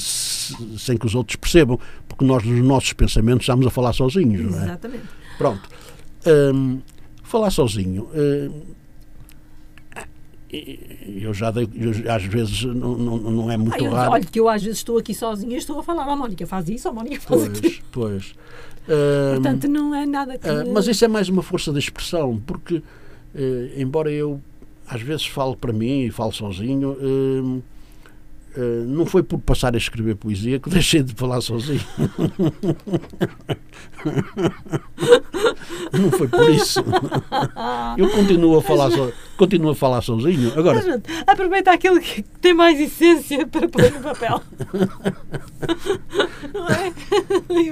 [0.78, 1.78] sem que os outros percebam,
[2.08, 4.64] porque nós nos nossos pensamentos estamos a falar sozinhos, não é?
[4.64, 5.04] Exatamente.
[5.38, 5.68] Pronto.
[6.26, 6.80] Hum,
[7.22, 8.08] falar sozinho.
[8.14, 8.62] hum,
[11.20, 14.12] eu já dei, eu, às vezes não, não, não é muito Ah, eu, raro.
[14.12, 16.68] olha, que eu às vezes estou aqui sozinha e estou a falar, a Mónica faz
[16.68, 17.74] isso, a Mónica faz aquilo.
[17.90, 18.34] Pois, pois.
[18.88, 20.48] Hum, Portanto, não é nada que.
[20.48, 22.82] Ah, mas isso é mais uma força de expressão, porque,
[23.34, 24.40] eh, embora eu
[24.86, 27.60] às vezes falo para mim e falo sozinho, eh,
[28.60, 31.80] eh, não foi por passar a escrever poesia que deixei de falar sozinho.
[35.92, 36.80] não foi por isso.
[37.96, 40.52] Eu continuo a falar, so, continuo a falar sozinho.
[40.56, 44.40] Agora, aproveita aquilo que tem mais essência para pôr no papel.
[46.52, 46.92] não é?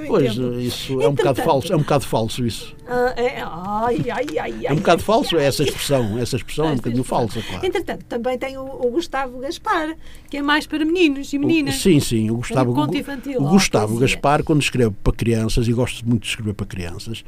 [0.07, 2.75] Pois, isso é um bocado falso, é um bocado falso isso.
[2.87, 6.75] Ah, é, ai, ai, ai, É um bocado falso essa expressão, essa expressão é um
[6.75, 7.65] bocadinho falsa, claro.
[7.65, 9.95] Entretanto, também tem o, o Gustavo Gaspar,
[10.29, 11.75] que é mais para meninos e O- meninas.
[11.75, 13.97] Sim, sim, o Gustavo, Um conto infantil, o Gustavo.
[13.97, 17.23] Gaspar, quando escreve para crianças, e gosto muito de escrever para crianças,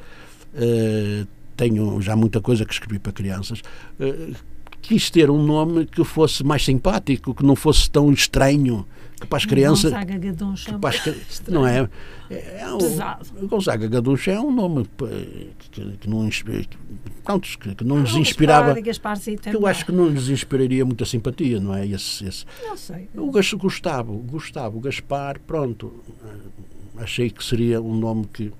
[0.55, 1.25] eh,
[1.55, 3.61] tenho já muita coisa que escrevi para crianças,
[3.99, 4.31] eh,
[4.81, 8.85] quis ter um nome que fosse mais simpático, que não fosse tão estranho,
[9.19, 9.91] que para as crianças.
[9.91, 10.17] Gonzaga
[10.79, 11.89] para as cri- não é?
[12.29, 13.25] É, é um, Pesado.
[13.47, 14.85] Gonzaga Gaducha é um nome
[15.71, 16.27] que, que não,
[17.23, 18.79] pronto, que, não lhes Ah, inspirava.
[18.81, 21.87] Gaspar, sim, Que eu acho que não lhes inspiraria muita simpatia, não é?
[21.87, 23.07] Esse, esse, Não sei.
[23.15, 25.93] o Gustavo, Gustavo Gaspar, pronto,
[26.23, 28.51] eh, achei que seria um nome que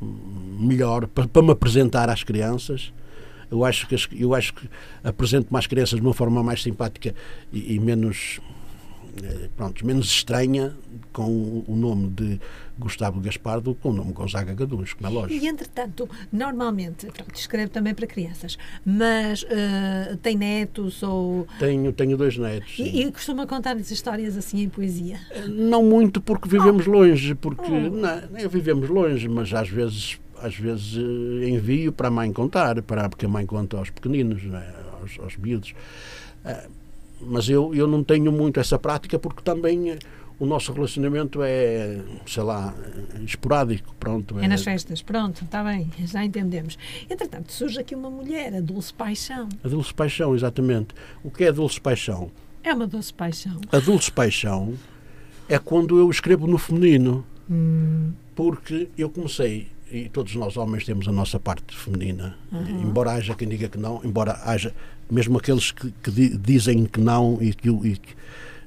[0.00, 2.92] melhor para, para me apresentar às crianças.
[3.50, 4.68] Eu acho que, eu acho que
[5.02, 7.14] apresento mais crianças de uma forma mais simpática
[7.52, 8.40] e, e menos
[9.56, 10.74] pronto, menos estranha
[11.12, 12.40] com o nome de
[12.78, 15.44] Gustavo Gaspar do que com o nome Gonzaga Gaduns, como é lógico.
[15.44, 21.46] E, entretanto, normalmente, pronto, escreve também para crianças, mas uh, tem netos ou...
[21.58, 22.78] Tenho, tenho dois netos.
[22.78, 25.18] E, e, costuma contar-lhes histórias assim em poesia?
[25.30, 26.92] Eh, não muito porque vivemos oh.
[26.92, 27.90] longe, porque oh.
[27.90, 30.94] não, vivemos longe, mas às vezes às vezes
[31.44, 35.36] envio para a mãe contar, para, porque a mãe conta aos pequeninos, né, aos, aos
[35.36, 35.74] miúdos.
[36.44, 36.77] Uh,
[37.20, 39.98] mas eu, eu não tenho muito essa prática porque também eh,
[40.38, 42.74] o nosso relacionamento é, sei lá,
[43.24, 44.38] esporádico, pronto.
[44.38, 46.78] É, é nas festas, pronto, está bem, já entendemos.
[47.10, 49.48] Entretanto, surge aqui uma mulher, a Dulce Paixão.
[49.64, 50.94] A Dulce Paixão, exatamente.
[51.24, 52.30] O que é a Dulce Paixão?
[52.62, 53.60] É uma Dulce Paixão.
[53.72, 54.74] A Dulce Paixão
[55.48, 57.24] é quando eu escrevo no feminino.
[57.50, 58.12] Hum.
[58.36, 62.82] Porque eu comecei e todos nós homens temos a nossa parte feminina, uhum.
[62.82, 64.74] embora haja quem diga que não, embora haja
[65.10, 68.12] mesmo aqueles que, que dizem que não e que, e que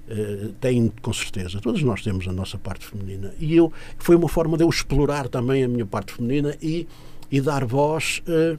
[0.10, 3.34] uh, têm com certeza, todos nós temos a nossa parte feminina.
[3.40, 6.88] E eu foi uma forma de eu explorar também a minha parte feminina e,
[7.32, 8.58] e dar voz uh,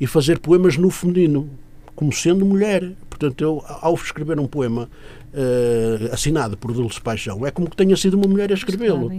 [0.00, 1.48] e fazer poemas no feminino,
[1.94, 2.92] como sendo mulher.
[3.10, 4.88] Portanto, eu, ao escrever um poema
[5.34, 9.10] uh, assinado por Dulce Paixão, é como que tenha sido uma mulher a escrevê-lo.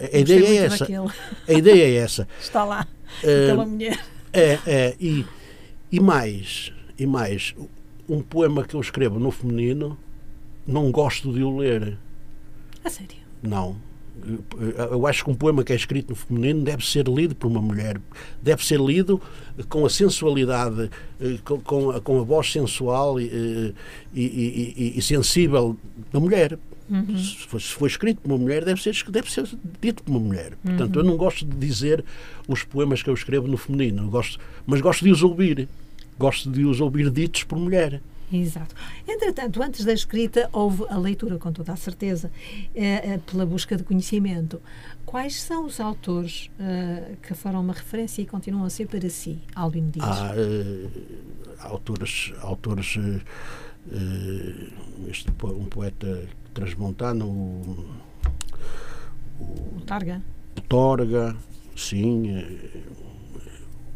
[0.00, 0.86] A, a ideia é essa.
[1.48, 2.28] A ideia é essa.
[2.40, 2.86] Está lá,
[3.18, 3.98] aquela mulher.
[4.32, 4.96] É, é.
[5.00, 5.26] E,
[5.90, 6.72] e mais,
[7.02, 7.54] e mais,
[8.08, 9.98] um poema que eu escrevo no feminino,
[10.66, 11.98] não gosto de o ler.
[12.84, 13.16] A sério?
[13.42, 13.76] Não
[14.90, 17.60] eu acho que um poema que é escrito no feminino deve ser lido por uma
[17.60, 18.00] mulher,
[18.42, 19.20] deve ser lido
[19.68, 20.90] com a sensualidade,
[21.20, 23.72] eh, com, a, com a voz sensual e, eh,
[24.14, 25.76] e, e, e sensível
[26.12, 26.58] da mulher.
[26.90, 27.16] Uhum.
[27.16, 29.48] Se, for, escrito por uma mulher, deve ser, deve ser
[29.80, 30.52] dito por uma mulher.
[30.62, 31.02] Portanto, uhum.
[31.02, 32.04] eu não gosto de dizer
[32.46, 35.68] os poemas que eu escrevo no feminino, gosto, mas gosto de os ouvir.
[36.18, 38.00] Gosto de os ouvir ditos por mulher.
[38.32, 38.74] Exato.
[39.06, 42.30] Entretanto, antes da escrita, houve a leitura, com toda a certeza,
[42.74, 44.60] é, é, pela busca de conhecimento.
[45.04, 49.38] Quais são os autores uh, que foram uma referência e continuam a ser para si,
[49.54, 50.06] Albino Dias?
[50.06, 52.96] Há autores, autores
[55.08, 57.94] este, um poeta transmontano, o,
[59.40, 59.44] o,
[59.76, 60.22] o Targa.
[60.56, 61.36] O Torga,
[61.76, 62.44] sim.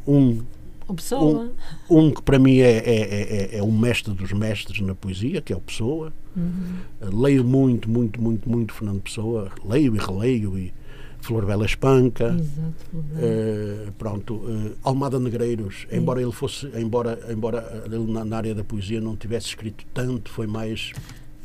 [0.06, 0.44] Um
[0.88, 1.50] o Pessoa.
[1.90, 5.40] Um, um que para mim é, é, é, é, um mestre dos mestres na poesia,
[5.40, 6.12] que é o Pessoa.
[6.36, 7.20] Uhum.
[7.20, 9.50] Leio muito, muito, muito, muito Fernando Pessoa.
[9.64, 10.72] Leio e releio e
[11.20, 12.36] Flor Bela Espanca.
[12.38, 15.96] Exato, uh, pronto, uh, Almada Negreiros, Sim.
[15.96, 20.30] embora ele fosse, embora, embora ele na, na, área da poesia não tivesse escrito tanto,
[20.30, 20.92] foi mais.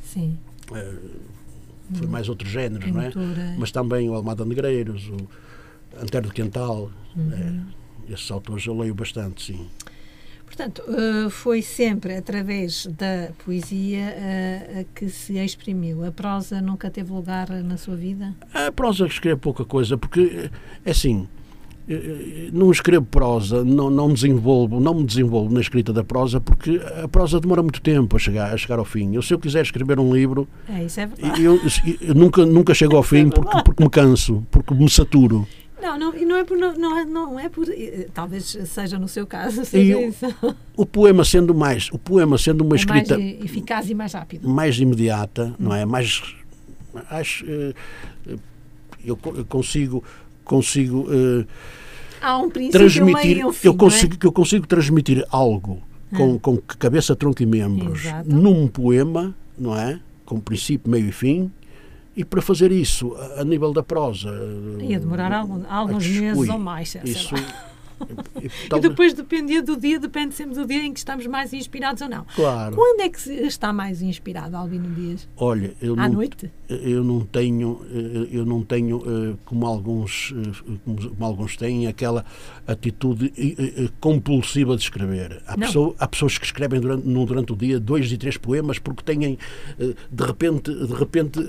[0.03, 0.37] Sim.
[0.69, 1.31] Uh,
[1.93, 3.11] foi mais outros géneros, não é?
[3.57, 5.27] Mas também o Almada Negreiros, o
[5.99, 6.89] Antero do Quental.
[7.15, 7.33] Uhum.
[7.33, 7.80] É,
[8.13, 9.67] esses autores eu leio bastante, sim.
[10.51, 16.03] Portanto, eh, foi sempre através da poesia eh, que se exprimiu.
[16.03, 18.35] A prosa nunca teve lugar na sua vida?
[18.53, 20.51] A prosa escreve pouca coisa, porque
[20.85, 21.25] é assim.
[22.53, 27.07] Não escrevo prosa, não, não desenvolvo, não me desenvolvo na escrita da prosa porque a
[27.07, 29.15] prosa demora muito tempo a chegar, a chegar ao fim.
[29.15, 31.09] Eu, se eu quiser escrever um livro, é, é.
[31.39, 31.59] Eu,
[31.99, 35.45] eu nunca, nunca chego ao fim é porque, porque me canso, porque me saturo.
[35.81, 39.07] Não, não, não é por não, não, é, não é por eh, talvez seja no
[39.07, 40.25] seu caso seja o, isso.
[40.77, 44.47] o poema sendo mais o poema sendo uma é escrita mais eficaz e mais rápido
[44.47, 45.55] mais imediata hum.
[45.59, 46.35] não é mais
[47.09, 47.73] acho eh,
[49.03, 50.03] eu consigo
[50.45, 51.07] consigo
[52.21, 54.27] há um transmitir um fim, eu consigo é?
[54.27, 55.81] eu consigo transmitir algo
[56.15, 56.39] com, hum.
[56.39, 58.29] com cabeça tronco e membros Exato.
[58.29, 61.51] num poema não é com princípio meio e fim
[62.15, 64.29] e para fazer isso, a, a nível da prosa.
[64.81, 66.95] Ia demorar algum, alguns meses ou mais.
[67.03, 67.35] Isso,
[68.41, 72.01] e, e, depois dependia do dia, depende sempre do dia em que estamos mais inspirados
[72.01, 72.25] ou não.
[72.35, 72.75] Claro.
[72.75, 75.27] Quando é que está mais inspirado, Albino Dias?
[75.37, 76.51] Olha, eu à não, noite?
[76.69, 82.25] Eu não tenho, eh, eu não tenho eh, como alguns, eh, como alguns têm aquela
[82.67, 83.31] atitude
[83.99, 85.41] compulsiva de escrever.
[85.45, 89.03] Há, pessoa, há pessoas que escrevem durante, durante o dia dois e três poemas porque
[89.03, 89.37] têm
[90.11, 91.39] de repente, de repente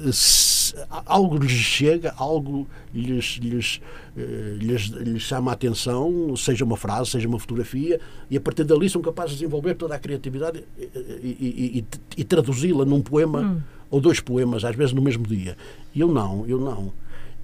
[1.07, 3.81] algo lhes chega, algo lhes, lhes,
[4.17, 8.01] eh, lhes, lhes chama a atenção, seja uma frase, seja uma fotografia,
[8.31, 10.85] e a partir dali são capazes de desenvolver toda a criatividade e,
[11.23, 11.85] e, e,
[12.21, 13.61] e traduzi-la num poema hum.
[13.91, 15.57] ou dois poemas, às vezes no mesmo dia.
[15.95, 16.93] Eu não, eu não.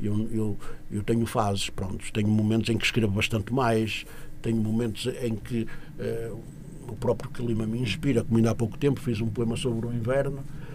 [0.01, 0.59] Eu, eu,
[0.93, 4.05] eu tenho fases, pronto, tenho momentos em que escrevo bastante mais,
[4.41, 5.67] tenho momentos em que
[5.99, 6.39] uh,
[6.89, 9.93] o próprio clima me inspira, como ainda há pouco tempo fiz um poema sobre o
[9.93, 10.68] inverno, eh,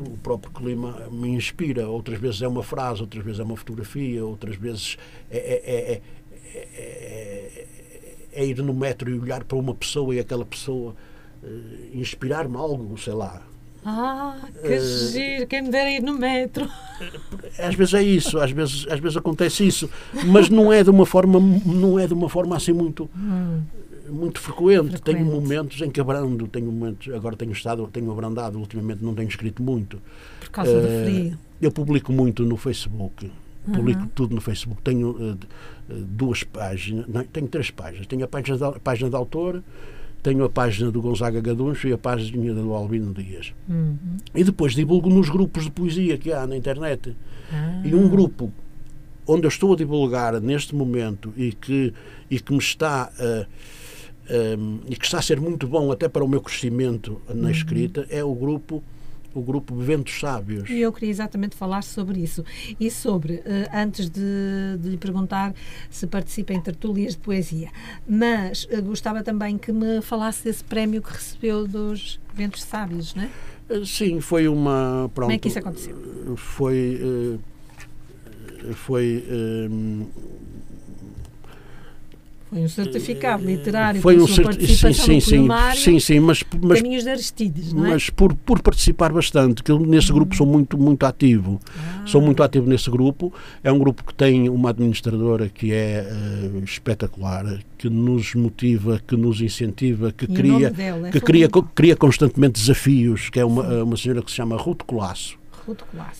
[0.00, 1.88] o próprio clima me inspira.
[1.88, 4.96] Outras vezes é uma frase, outras vezes é uma fotografia, outras vezes
[5.30, 6.02] é, é,
[6.54, 7.66] é,
[8.32, 10.94] é ir no metro e olhar para uma pessoa e aquela pessoa
[11.42, 13.42] uh, inspirar-me algo, sei lá.
[13.84, 16.68] Ah, que uh, giro, quem me dera ir no metro.
[17.58, 19.88] Às vezes é isso, às vezes, às vezes acontece isso,
[20.26, 23.08] mas não é de uma forma, não é de uma forma assim muito.
[23.16, 23.62] Hum
[24.10, 24.90] muito frequente.
[24.90, 25.02] frequente.
[25.02, 29.28] Tenho momentos em que abrando, tenho momentos, agora tenho estado, tenho abrandado, ultimamente não tenho
[29.28, 30.00] escrito muito.
[30.40, 31.38] Por causa uh, do eh, frio.
[31.60, 33.30] Eu publico muito no Facebook.
[33.64, 34.08] Publico uhum.
[34.14, 34.80] tudo no Facebook.
[34.82, 35.38] Tenho uh,
[35.88, 38.06] duas páginas, não, tenho três páginas.
[38.06, 39.62] Tenho a página da, a página da autor,
[40.22, 43.52] tenho a página do Gonzaga Gaduncho e a página do Albino Dias.
[43.68, 43.96] Uhum.
[44.34, 47.16] E depois divulgo nos grupos de poesia que há na internet.
[47.52, 47.82] Ah.
[47.84, 48.52] E um grupo
[49.26, 51.92] onde eu estou a divulgar neste momento e que,
[52.30, 53.46] e que me está a
[54.58, 57.50] um, e que está a ser muito bom até para o meu crescimento na uhum.
[57.50, 58.82] escrita, é o grupo
[59.36, 60.68] o grupo Ventos Sábios.
[60.70, 62.42] E eu queria exatamente falar sobre isso.
[62.80, 63.42] E sobre, uh,
[63.74, 65.54] antes de, de, lhe perguntar
[65.90, 67.70] se participa em tertúlias de poesia,
[68.08, 73.24] mas uh, gostava também que me falasse desse prémio que recebeu dos Ventos Sábios, não
[73.24, 73.30] é?
[73.68, 75.10] Uh, sim, foi uma.
[75.14, 75.96] Pronto, Como é que isso aconteceu?
[76.36, 77.38] Foi.
[78.74, 79.22] foi
[82.48, 87.02] foi um certificado literário foi um certi sim, sim, sim, sim, sim, mas, mas Caminhos
[87.02, 87.90] de Aristides, não é?
[87.90, 91.60] Mas por, por participar bastante, que eu nesse grupo sou muito muito ativo.
[91.76, 92.06] Ah.
[92.06, 93.32] Sou muito ativo nesse grupo.
[93.62, 99.16] É um grupo que tem uma administradora que é uh, espetacular, que nos motiva, que
[99.16, 103.96] nos incentiva, que e cria é que cria, cria constantemente desafios, que é uma, uma
[103.96, 105.36] senhora que se chama Ruth Colasso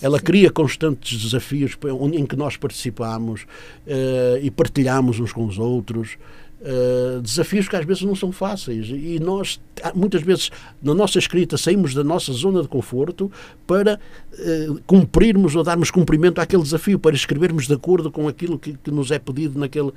[0.01, 1.77] ela cria constantes desafios
[2.13, 6.17] em que nós participamos uh, e partilhamos uns com os outros.
[6.59, 9.61] Uh, desafios que às vezes não são fáceis e nós
[9.93, 10.49] muitas vezes
[10.81, 13.31] na nossa escrita saímos da nossa zona de conforto
[13.67, 13.99] para
[14.33, 18.89] uh, cumprirmos ou darmos cumprimento àquele desafio para escrevermos de acordo com aquilo que, que
[18.89, 19.93] nos é pedido naquele, uh,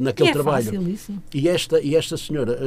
[0.00, 1.12] naquele e trabalho é fácil isso.
[1.34, 2.58] e esta e esta senhora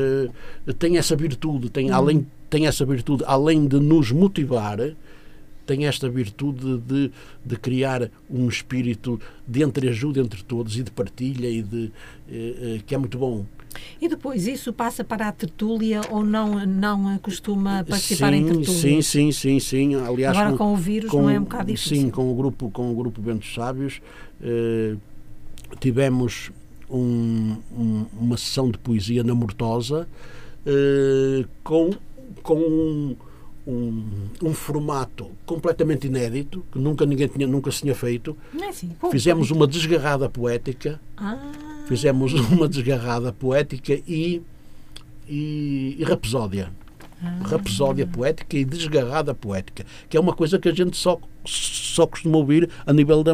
[0.77, 1.95] tem essa virtude tem hum.
[1.95, 4.77] além tem essa virtude além de nos motivar
[5.65, 7.11] tem esta virtude de,
[7.43, 11.91] de criar um espírito de entreajuda entre todos e de partilha e de
[12.29, 13.45] eh, eh, que é muito bom.
[13.99, 18.79] E depois isso passa para a tertúlia ou não não costuma participar sim, em tertúlia?
[18.79, 19.95] Sim, sim, sim, sim.
[19.95, 21.97] Aliás, agora com, com o vírus com, não é um bocado difícil.
[21.97, 24.01] Sim, com o grupo com o grupo Ventos Sábios
[24.41, 24.95] eh,
[25.79, 26.51] tivemos
[26.89, 30.07] um, um, uma sessão de poesia na Mortosa
[30.65, 31.91] eh, com
[32.41, 33.15] com
[33.67, 38.37] um, um, formato completamente inédito, que nunca ninguém tinha, nunca se tinha feito.
[38.59, 40.99] É assim, fizemos uma desgarrada poética.
[41.17, 41.51] Ah.
[41.87, 44.41] Fizemos uma desgarrada poética e,
[45.27, 46.71] e, e rapsódia.
[47.23, 47.39] Ah.
[47.47, 52.37] Rapsódia poética e desgarrada poética, que é uma coisa que a gente só, só costuma
[52.37, 53.33] ouvir a nível da,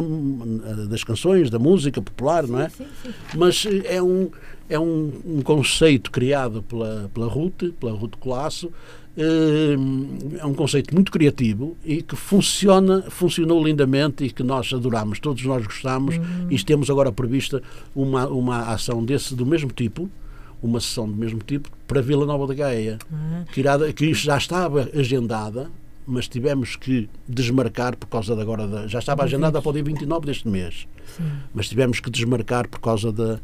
[0.88, 2.68] das canções, da música popular, sim, não é?
[2.68, 3.12] Sim, sim.
[3.34, 4.30] Mas é um,
[4.68, 8.72] é um, um conceito criado pela, pela Ruth, pela Ruth Colasso,
[9.16, 15.44] é um conceito muito criativo e que funciona, funcionou lindamente e que nós adoramos, todos
[15.44, 16.46] nós gostamos uhum.
[16.50, 17.62] e temos agora prevista
[17.94, 20.08] uma, uma ação desse do mesmo tipo,
[20.62, 23.44] uma sessão do mesmo tipo para Vila Nova da Gaia, uhum.
[23.52, 25.70] que, irá, que já estava agendada,
[26.06, 29.84] mas tivemos que desmarcar por causa de agora da, já estava agendada para o dia
[29.84, 31.30] 29 deste mês, Sim.
[31.52, 33.38] mas tivemos que desmarcar por causa da,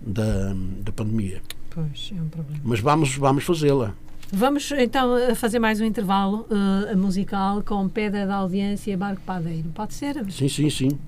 [0.00, 1.40] da, da pandemia.
[1.70, 2.60] Pois, é um problema.
[2.64, 3.94] Mas vamos, vamos fazê-la.
[4.34, 9.68] Vamos então fazer mais um intervalo uh, musical com Pedra da Audiência e Barco Padeiro.
[9.74, 10.14] Pode ser?
[10.30, 10.98] Sim, sim, sim.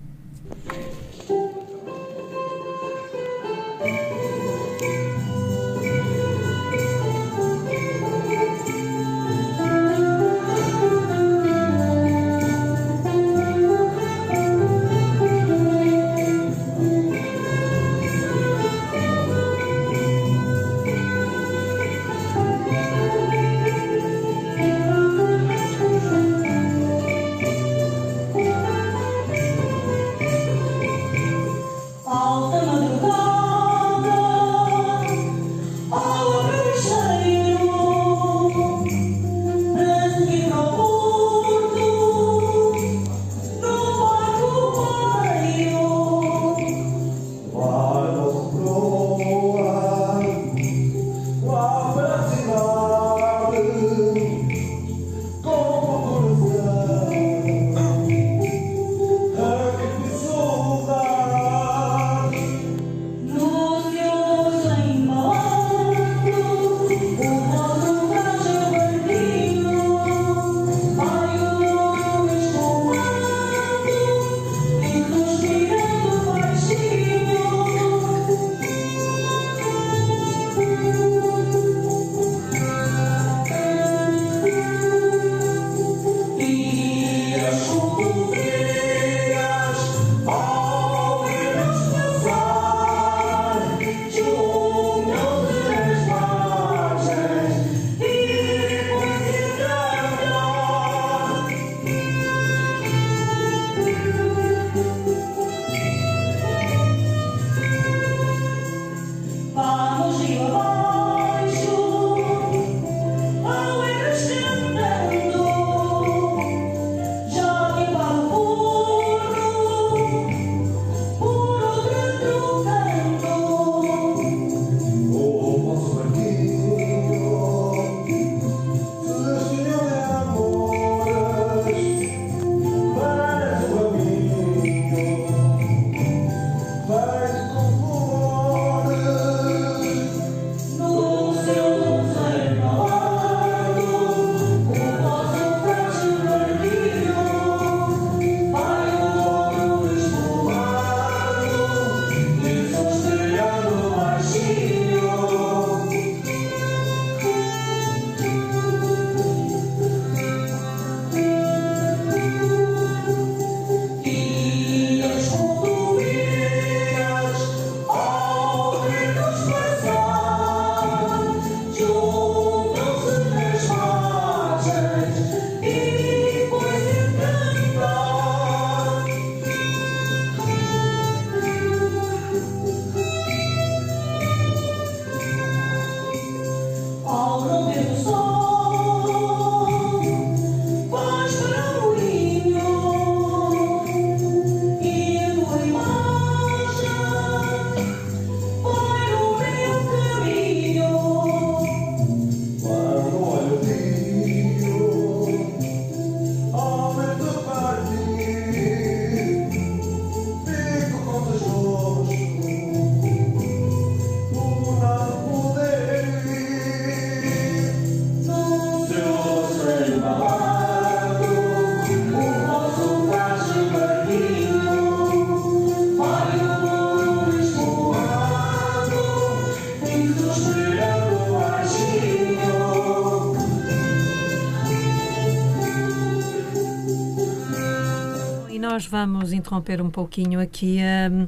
[239.44, 240.78] Interromper um pouquinho aqui
[241.12, 241.26] um,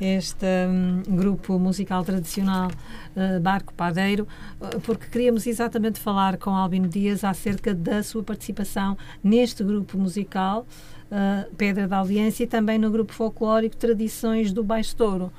[0.00, 2.70] este um, grupo musical tradicional
[3.14, 4.26] uh, Barco Padeiro,
[4.58, 10.66] uh, porque queríamos exatamente falar com Albino Dias acerca da sua participação neste grupo musical
[11.10, 15.30] uh, Pedra da Aliança e também no grupo folclórico Tradições do Baixo Touro.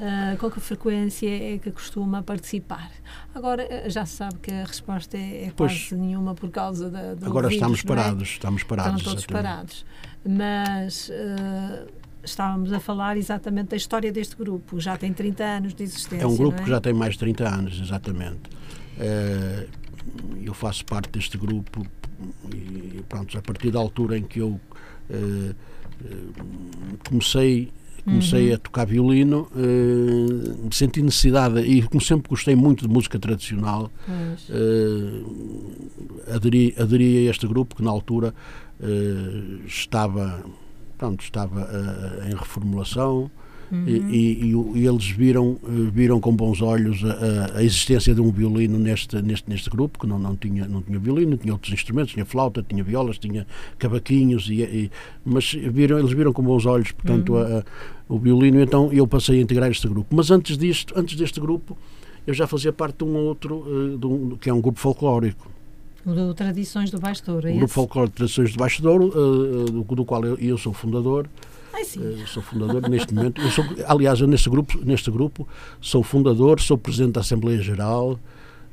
[0.00, 2.90] Uh, com que frequência é que costuma participar?
[3.34, 7.10] Agora já se sabe que a resposta é, é quase nenhuma por causa da.
[7.26, 7.86] Agora vírus, estamos é?
[7.86, 8.96] parados, estamos parados.
[8.96, 9.84] Estão todos parados.
[10.24, 11.86] Mas uh,
[12.24, 14.80] estávamos a falar exatamente da história deste grupo.
[14.80, 16.24] Já tem 30 anos de existência.
[16.24, 16.64] É um grupo é?
[16.64, 18.48] que já tem mais de 30 anos, exatamente.
[18.96, 19.68] Uh,
[20.42, 21.86] eu faço parte deste grupo
[22.54, 24.58] e pronto, a partir da altura em que eu
[27.06, 27.70] comecei
[28.10, 28.54] comecei uhum.
[28.54, 33.90] a tocar violino, uh, senti necessidade, e como sempre gostei muito de música tradicional,
[34.48, 38.34] uh, aderi, aderi a este grupo que na altura
[38.80, 40.44] uh, estava,
[40.98, 41.68] pronto, estava
[42.28, 43.30] em reformulação.
[43.70, 43.84] Uhum.
[43.86, 45.56] E, e, e, eles viram
[45.92, 50.08] viram com bons olhos a, a, existência de um violino neste neste neste grupo que
[50.08, 53.46] não não tinha não tinha violino tinha outros instrumentos tinha flauta tinha violas tinha
[53.78, 54.90] cavaquinhos e, e
[55.24, 57.58] mas viram eles viram com bons olhos portanto uhum.
[57.58, 57.64] a,
[58.08, 61.78] o violino então eu passei a integrar este grupo mas antes disto antes deste grupo
[62.26, 65.48] eu já fazia parte de um outro de um, que é um grupo folclórico
[66.04, 69.64] o do Tradições do Baixo Douro, é O Grupo Folclórico Tradições do Baixo Douro, uh,
[69.66, 71.28] do, do, qual eu, eu sou fundador.
[71.72, 71.82] Ai.
[71.82, 73.40] Uh, sou fundador neste momento.
[73.40, 75.46] Eu sou, aliás, eu neste grupo, neste grupo
[75.80, 78.18] sou fundador, sou presidente da Assembleia Geral,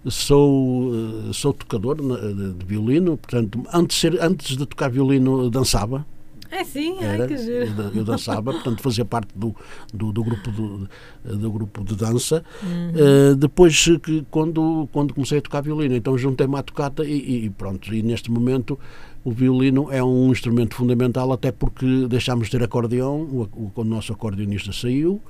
[0.05, 6.05] sou, uh, sou tocador de, violino, portanto, antes de, ser, antes de tocar violino dançava.
[6.51, 7.91] É sim, Era, ai que giro.
[7.93, 9.55] Eu dançava, portanto fazia parte do,
[9.93, 10.89] do, do grupo, do,
[11.23, 12.43] do, grupo de dança.
[12.63, 13.31] Uhum.
[13.31, 17.49] Uh, depois, que, quando, quando comecei a tocar violino, então juntei-me à tocata e, e,
[17.49, 17.93] pronto.
[17.93, 18.79] E neste momento
[19.23, 24.13] o violino é um instrumento fundamental, até porque deixámos de ter acordeão, o, o, nosso
[24.13, 25.21] acordeonista saiu.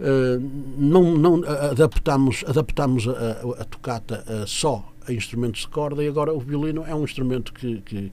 [0.00, 6.02] Uh, não, não adaptamos, adaptamos a, a, a tocata uh, só a instrumentos de corda
[6.02, 8.12] e agora o violino é um instrumento que, que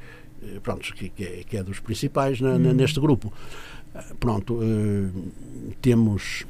[0.62, 3.32] pronto, que, que, é, que é dos principais na, na, neste grupo.
[4.20, 6.46] Pronto, uh, temos,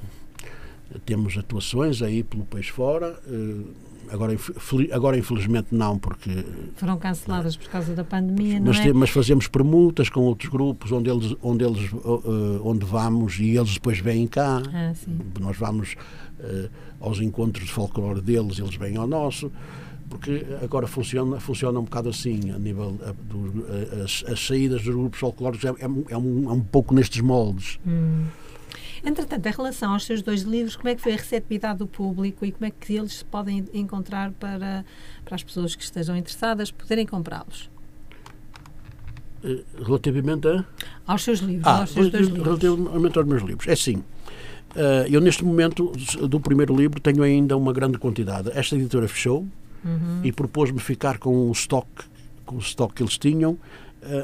[1.06, 3.20] temos atuações aí pelo país fora.
[4.12, 4.36] Agora,
[4.92, 6.44] agora, infelizmente, não, porque.
[6.76, 8.94] Foram canceladas por causa da pandemia, mas, não é?
[8.94, 11.92] mas fazemos permutas com outros grupos onde eles, onde, eles,
[12.64, 14.64] onde vamos e eles depois vêm cá.
[14.74, 14.94] Ah,
[15.40, 15.96] Nós vamos
[17.00, 19.52] aos encontros de folclore deles, eles vêm ao nosso
[20.10, 23.66] porque agora funciona, funciona um bocado assim, a nível a, do,
[24.04, 27.80] as, as, saídas dos grupos folclóricos é, é, é, um, é um pouco nestes moldes.
[27.86, 28.26] Hum.
[29.04, 32.46] Entretanto, em relação aos seus dois livros, como é que foi a receptividade do público
[32.46, 34.84] e como é que eles se podem encontrar para,
[35.24, 37.70] para as pessoas que estejam interessadas poderem comprá-los?
[39.44, 40.66] Eh, relativamente a?
[41.08, 41.66] Aos seus livros.
[41.66, 42.46] Ah, aos seus dois livros.
[42.46, 43.68] Relativamente aos meus livros.
[43.68, 45.92] É assim, uh, eu neste momento
[46.28, 48.52] do primeiro livro tenho ainda uma grande quantidade.
[48.54, 49.48] Esta editora fechou,
[49.84, 50.22] Uhum.
[50.24, 52.04] e propôs-me ficar com o estoque,
[52.46, 53.58] com o estoque que eles tinham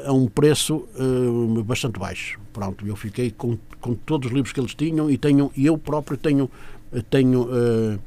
[0.06, 2.40] a um preço uh, bastante baixo.
[2.52, 5.76] Pronto, eu fiquei com, com todos os livros que eles tinham e tenho e eu
[5.76, 6.50] próprio tenho
[7.10, 7.98] tenho uh,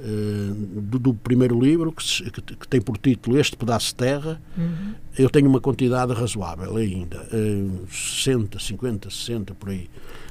[0.00, 3.94] uh, do, do, primeiro livro que, se, que, que, tem por título Este pedaço de
[3.96, 4.40] terra.
[4.56, 4.94] Uhum.
[5.18, 9.88] Eu tenho uma quantidade razoável ainda, uh, 60, 50, 60 por aí.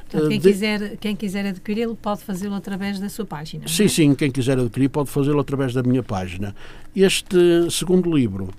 [0.10, 0.52] Portanto, quem, de...
[0.52, 3.68] quiser, quem quiser adquiri-lo pode fazê-lo através da sua página.
[3.68, 3.88] Sim, é?
[3.88, 6.56] sim, quem quiser adquirir pode fazê-lo através da minha página.
[6.96, 7.38] Este
[7.70, 8.50] segundo livro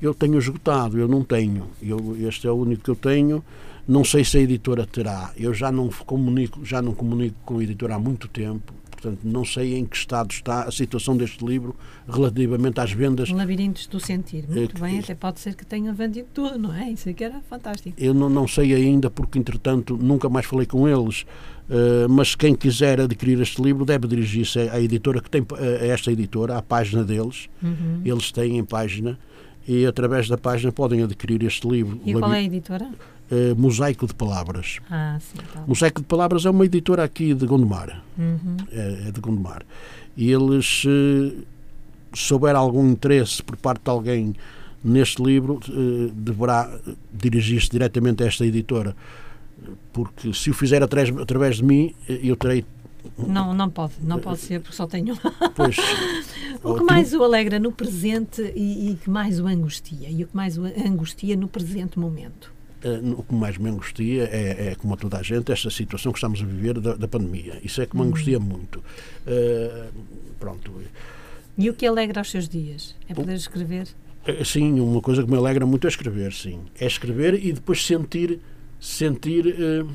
[0.00, 1.68] eu tenho esgotado, eu não tenho.
[1.82, 3.44] Eu, este é o único que eu tenho.
[3.88, 5.32] Não sei se a editora terá.
[5.36, 8.72] Eu já não comunico, já não comunico com a editora há muito tempo.
[8.96, 11.76] Portanto, não sei em que estado está a situação deste livro
[12.08, 13.28] relativamente às vendas.
[13.30, 14.44] Labirintos do Sentir.
[14.48, 16.90] Muito é, bem, até pode ser que tenham vendido tudo, não é?
[16.90, 17.94] Isso aqui era fantástico.
[18.00, 21.22] Eu não, não sei ainda, porque entretanto nunca mais falei com eles.
[21.68, 26.10] Uh, mas quem quiser adquirir este livro deve dirigir-se à editora que tem a esta
[26.12, 27.48] editora, à página deles.
[27.62, 28.00] Uhum.
[28.04, 29.18] Eles têm página
[29.66, 32.00] e através da página podem adquirir este livro.
[32.04, 32.88] E qual é a editora?
[33.30, 34.78] Uh, Mosaico de Palavras.
[34.90, 35.64] Ah, sim, tá.
[35.66, 38.02] Mosaico de Palavras é uma editora aqui de Gondomar.
[38.16, 38.56] Uhum.
[38.70, 39.62] É, é, de Gondomar.
[40.16, 41.44] E eles, uh,
[42.14, 44.34] se houver algum interesse por parte de alguém
[44.82, 46.70] neste livro, uh, deverá
[47.12, 48.94] dirigir-se diretamente a esta editora
[49.92, 52.64] porque se o fizer através, através de mim, eu terei
[53.16, 55.16] não, não pode, não pode ser, porque só tenho.
[55.54, 55.76] Pois,
[56.62, 60.10] o que mais o alegra no presente e, e que mais o angustia?
[60.10, 62.52] E o que mais o angustia no presente momento?
[62.86, 66.12] Uh, o que mais me angustia é, é, como a toda a gente, esta situação
[66.12, 67.58] que estamos a viver da, da pandemia.
[67.64, 68.06] Isso é que me hum.
[68.06, 68.78] angustia muito.
[69.26, 69.90] Uh,
[70.38, 70.72] pronto.
[71.58, 72.94] E o que alegra aos seus dias?
[73.08, 73.88] É poder escrever?
[74.28, 76.60] Uh, sim, uma coisa que me alegra muito é escrever, sim.
[76.78, 78.40] É escrever e depois sentir
[78.80, 79.46] sentir.
[79.46, 79.88] Uh,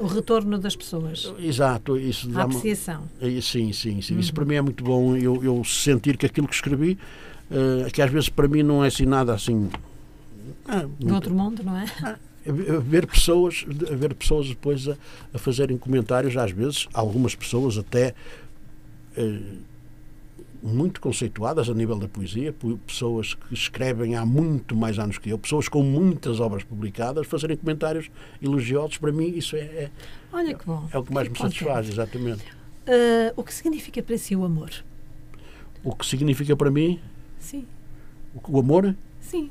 [0.00, 1.32] o retorno das pessoas.
[1.38, 3.08] Exato, isso a apreciação.
[3.42, 4.14] Sim, sim, sim.
[4.14, 4.20] Uhum.
[4.20, 5.16] Isso para mim é muito bom.
[5.16, 6.96] Eu, eu sentir que aquilo que escrevi,
[7.50, 9.68] uh, que às vezes para mim não é assim nada assim.
[10.66, 11.86] Ah, Do outro mundo, não é?
[12.02, 12.18] Ah,
[12.82, 14.96] ver pessoas, ver pessoas depois a,
[15.34, 18.14] a, fazerem comentários, às vezes, algumas pessoas até.
[19.16, 19.70] Uh,
[20.62, 22.54] muito conceituadas a nível da poesia,
[22.86, 27.56] pessoas que escrevem há muito mais anos que eu, pessoas com muitas obras publicadas, fazerem
[27.56, 28.10] comentários
[28.42, 29.90] elogiosos, para mim isso é, é
[30.32, 30.88] Olha que bom.
[30.92, 32.44] É o que mais que me satisfaz, exatamente.
[32.86, 34.70] Uh, o que significa para si o amor?
[35.82, 37.00] O que significa para mim?
[37.38, 37.66] Sim.
[38.34, 38.94] O, o amor?
[39.20, 39.50] Sim.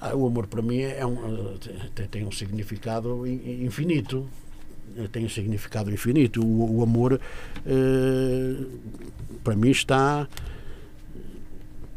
[0.00, 1.56] Ah, o amor para mim é um,
[1.94, 4.28] tem, tem um significado infinito
[5.12, 6.42] tem um significado infinito.
[6.42, 7.20] O, o amor,
[7.66, 8.64] eh,
[9.44, 10.26] para mim, está.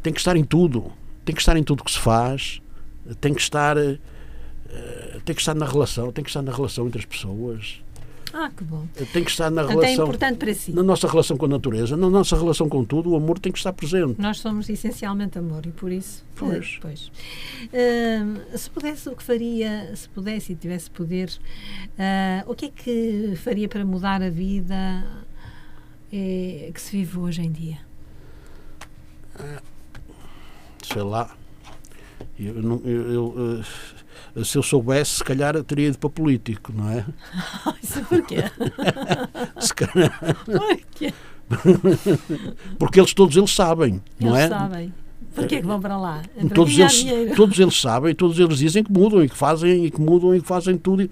[0.03, 0.91] tem que estar em tudo.
[1.24, 2.62] Tem que estar em tudo que se faz.
[3.22, 3.78] Tem que estar.
[3.78, 3.97] Eh,
[5.24, 7.82] tem que estar na relação, tem que estar na relação entre as pessoas.
[8.34, 8.86] Ah, que bom.
[9.11, 10.03] Tem que estar na então, relação.
[10.03, 10.71] É importante para si.
[10.71, 13.57] Na nossa relação com a natureza, na nossa relação com tudo, o amor tem que
[13.57, 14.21] estar presente.
[14.21, 16.23] Nós somos essencialmente amor e por isso.
[16.36, 16.75] Pois.
[16.75, 17.07] Uh, pois.
[17.07, 22.69] Uh, se pudesse, o que faria, se pudesse e tivesse poder, uh, o que é
[22.69, 25.03] que faria para mudar a vida
[26.11, 27.77] eh, que se vive hoje em dia?
[30.84, 31.30] sei lá.
[32.38, 33.63] Eu, eu, eu,
[34.43, 37.05] se eu soubesse, se calhar teria ido para político, não é?
[37.82, 38.38] Isso porquê?
[39.59, 40.36] se calhar.
[40.45, 41.13] Porquê?
[42.78, 44.49] Porque eles todos eles sabem, não eles é?
[44.49, 44.93] sabem.
[45.34, 46.22] Porquê que vão para lá?
[46.36, 47.05] É para todos, eles,
[47.36, 50.41] todos eles sabem, todos eles dizem que mudam e que fazem e que mudam e
[50.41, 51.09] que fazem tudo,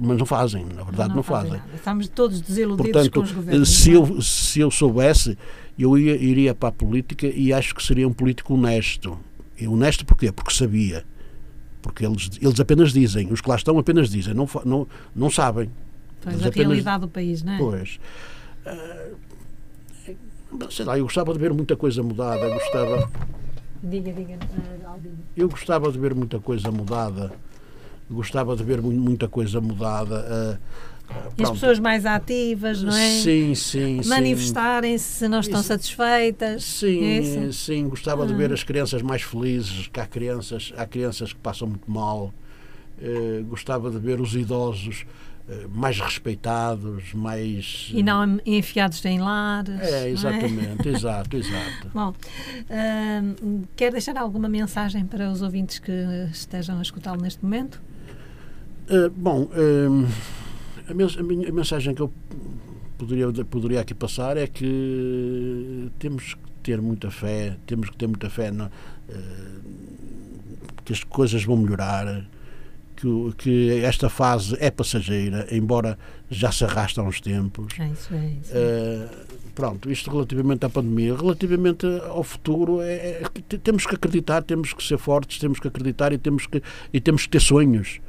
[0.00, 1.58] mas não fazem, na verdade não, não fazem.
[1.58, 1.74] fazem.
[1.74, 3.68] Estamos todos desiludidos Portanto, com os governos.
[3.68, 5.36] Se eu, se eu soubesse,
[5.78, 9.18] eu ia, iria para a política e acho que seria um político honesto.
[9.58, 10.30] E honesto porquê?
[10.30, 11.04] Porque sabia
[11.84, 15.70] porque eles, eles apenas dizem, os que lá estão apenas dizem, não, não, não sabem.
[16.22, 17.58] Pois, a apenas, realidade do país, não é?
[17.58, 18.00] Pois.
[18.64, 19.16] Uh,
[20.70, 23.10] sei lá, eu gostava de ver muita coisa mudada, gostava...
[23.82, 25.00] Diga, diga, uh,
[25.36, 27.30] Eu gostava de ver muita coisa mudada,
[28.10, 30.24] gostava de ver muita coisa mudada.
[30.24, 30.58] Uh,
[31.36, 33.10] e as pessoas mais ativas, não é?
[33.20, 35.68] Sim, sim, Manifestarem-se se não estão Isso.
[35.68, 36.64] satisfeitas.
[36.64, 37.88] Sim, sim.
[37.88, 38.26] Gostava ah.
[38.26, 42.32] de ver as crianças mais felizes, que há crianças, há crianças que passam muito mal.
[42.96, 45.04] Uh, gostava de ver os idosos
[45.48, 47.90] uh, mais respeitados, mais.
[47.92, 49.80] E não enfiados em lares.
[49.80, 50.92] É, exatamente, é?
[50.94, 51.90] exato, exato.
[51.92, 55.92] Bom, uh, quer deixar alguma mensagem para os ouvintes que
[56.30, 57.82] estejam a escutá-lo neste momento?
[59.16, 59.48] bom
[60.88, 62.12] a, minha, a mensagem que eu
[62.98, 68.30] poderia, poderia aqui passar é que temos que ter muita fé, temos que ter muita
[68.30, 68.70] fé no, uh,
[70.84, 72.24] que as coisas vão melhorar,
[72.96, 75.98] que, que, esta fase é passageira, embora
[76.30, 77.78] já se arrasta há uns tempos.
[77.78, 78.52] É isso, é isso.
[78.52, 83.22] Uh, pronto, isto relativamente à pandemia, relativamente ao futuro, é, é,
[83.62, 86.62] temos que acreditar, temos que ser fortes, temos que acreditar e temos que,
[86.92, 88.00] e temos que ter sonhos.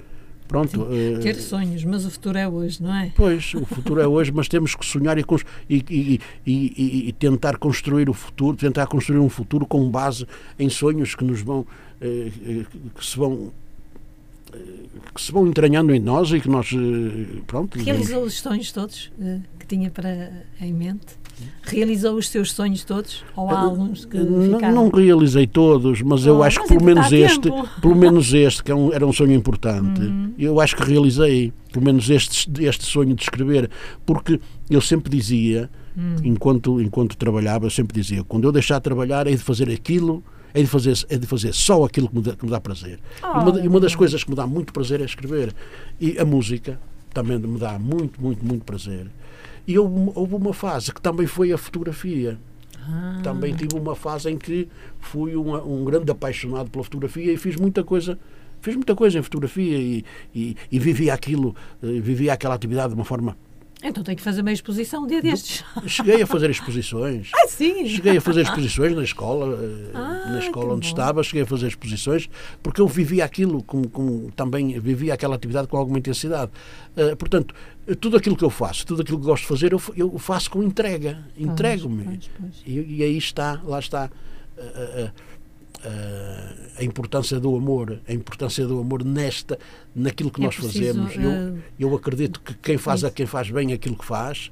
[0.48, 3.12] Pronto, uh, ter sonhos, mas o futuro é hoje, não é?
[3.16, 5.26] Pois, o futuro é hoje, mas temos que sonhar e,
[5.70, 10.28] e, e, e, tentar construir o futuro, tentar construir um futuro com base
[10.60, 12.66] em sonhos que nos vão, uh,
[12.96, 13.52] que se vão
[15.14, 16.70] que se vão entranhando em nós e que nós
[17.46, 19.12] pronto realizou os sonhos todos
[19.60, 20.32] que tinha para
[20.62, 21.18] em mente
[21.64, 23.24] Realizou os seus sonhos todos?
[23.36, 26.86] Ou há alguns que não, não realizei todos, mas oh, eu acho mas que pelo
[26.86, 27.50] menos este,
[27.82, 30.34] pelo menos este, que é um, era um sonho importante, uhum.
[30.38, 33.70] eu acho que realizei, pelo menos este, este sonho de escrever,
[34.06, 36.16] porque eu sempre dizia, uhum.
[36.24, 40.24] enquanto, enquanto trabalhava, eu sempre dizia, quando eu deixar de trabalhar é de fazer aquilo
[40.54, 42.98] é de fazer, é de fazer só aquilo que me dá, que me dá prazer.
[43.22, 45.54] Oh, uma, e uma das coisas que me dá muito prazer é escrever.
[46.00, 46.80] E a música,
[47.14, 49.08] também me dá muito, muito, muito prazer.
[49.68, 52.38] E houve, houve uma fase que também foi a fotografia.
[52.88, 53.20] Ah.
[53.24, 54.68] Também tive uma fase em que
[55.00, 58.18] fui uma, um grande apaixonado pela fotografia e fiz muita coisa
[58.62, 60.04] fiz muita coisa em fotografia e,
[60.34, 63.38] e, e vivi aquilo, eh, vivi aquela atividade de uma forma
[63.88, 65.64] Então tenho que fazer uma exposição um dia destes.
[65.86, 67.30] Cheguei a fazer exposições.
[67.36, 67.88] Ah, sim!
[67.88, 70.92] Cheguei a fazer exposições na escola, eh, Ah, na escola onde bom.
[70.92, 72.28] estava, cheguei a fazer exposições,
[72.64, 76.52] porque eu vivia aquilo, com, com- também vivia aquela atividade com alguma intensidade.
[76.98, 77.54] Eh, portanto,
[78.00, 80.64] tudo aquilo que eu faço, tudo aquilo que gosto de fazer, eu, eu faço com
[80.64, 82.20] entrega, entrego-me.
[82.66, 84.10] E, e aí está, lá está.
[84.58, 85.12] eh,
[85.84, 89.58] eh, a importância do amor, a importância do amor nesta,
[89.96, 91.16] naquilo que É nós preciso, fazemos.
[91.16, 93.16] Eu, eh, eu acredito que quem faz, a isso.
[93.16, 94.52] quem faz bem aquilo que faz,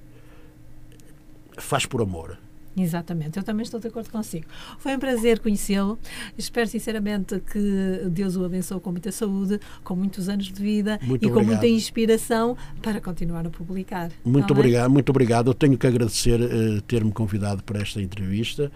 [1.58, 2.38] faz por amor.
[2.76, 4.46] Exatamente, eu também estou de acordo consigo.
[4.80, 6.00] Foi um prazer conhecê-lo.
[6.36, 11.24] Espero sinceramente que Deus o abençoe com muita saúde, com muitos anos de vida Muito
[11.24, 11.60] e com obrigado.
[11.62, 14.10] muita inspiração para continuar a publicar.
[14.26, 14.60] Muito bem?
[14.62, 15.52] obrigado, muito obrigado.
[15.52, 18.72] Eu tenho que agradecer eh, ter-me convidado para esta entrevista.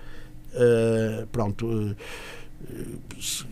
[0.53, 1.95] Eh, pronto, se-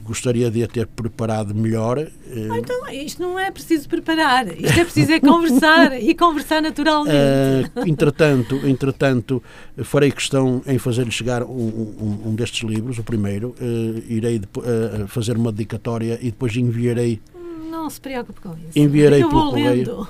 [0.04, 1.98] gostaria de a ter preparado melhor.
[2.00, 2.10] eh,
[2.58, 7.16] Então, isto não é preciso preparar, isto é preciso é conversar e conversar naturalmente.
[7.16, 9.42] Eh, entretanto, entretanto,
[9.84, 13.56] farei questão em fazer-lhe chegar um, um- um destes livros, o primeiro.
[13.60, 17.20] Eh, irei eh, fazer uma dedicatória e depois enviarei,
[17.70, 18.78] Não se preocupe com isso.
[18.80, 19.68] Enviarei pelo correio.
[19.76, 20.08] lendo,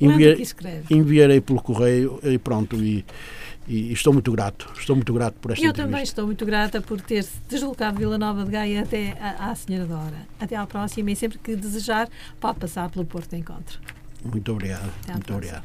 [0.00, 2.76] Enviar- lendo enviarei pelo correio e pronto.
[2.76, 3.04] E,
[3.68, 5.90] e estou muito grato, estou muito grato por esta Eu entrevista.
[5.92, 9.50] também estou muito grata por ter se deslocado de Vila Nova de Gaia até à,
[9.50, 10.28] à Senhora da Hora.
[10.40, 12.08] Até à próxima e sempre que desejar,
[12.40, 13.78] pode passar pelo Porto de Encontro.
[14.24, 15.64] Muito obrigado, Até muito obrigado.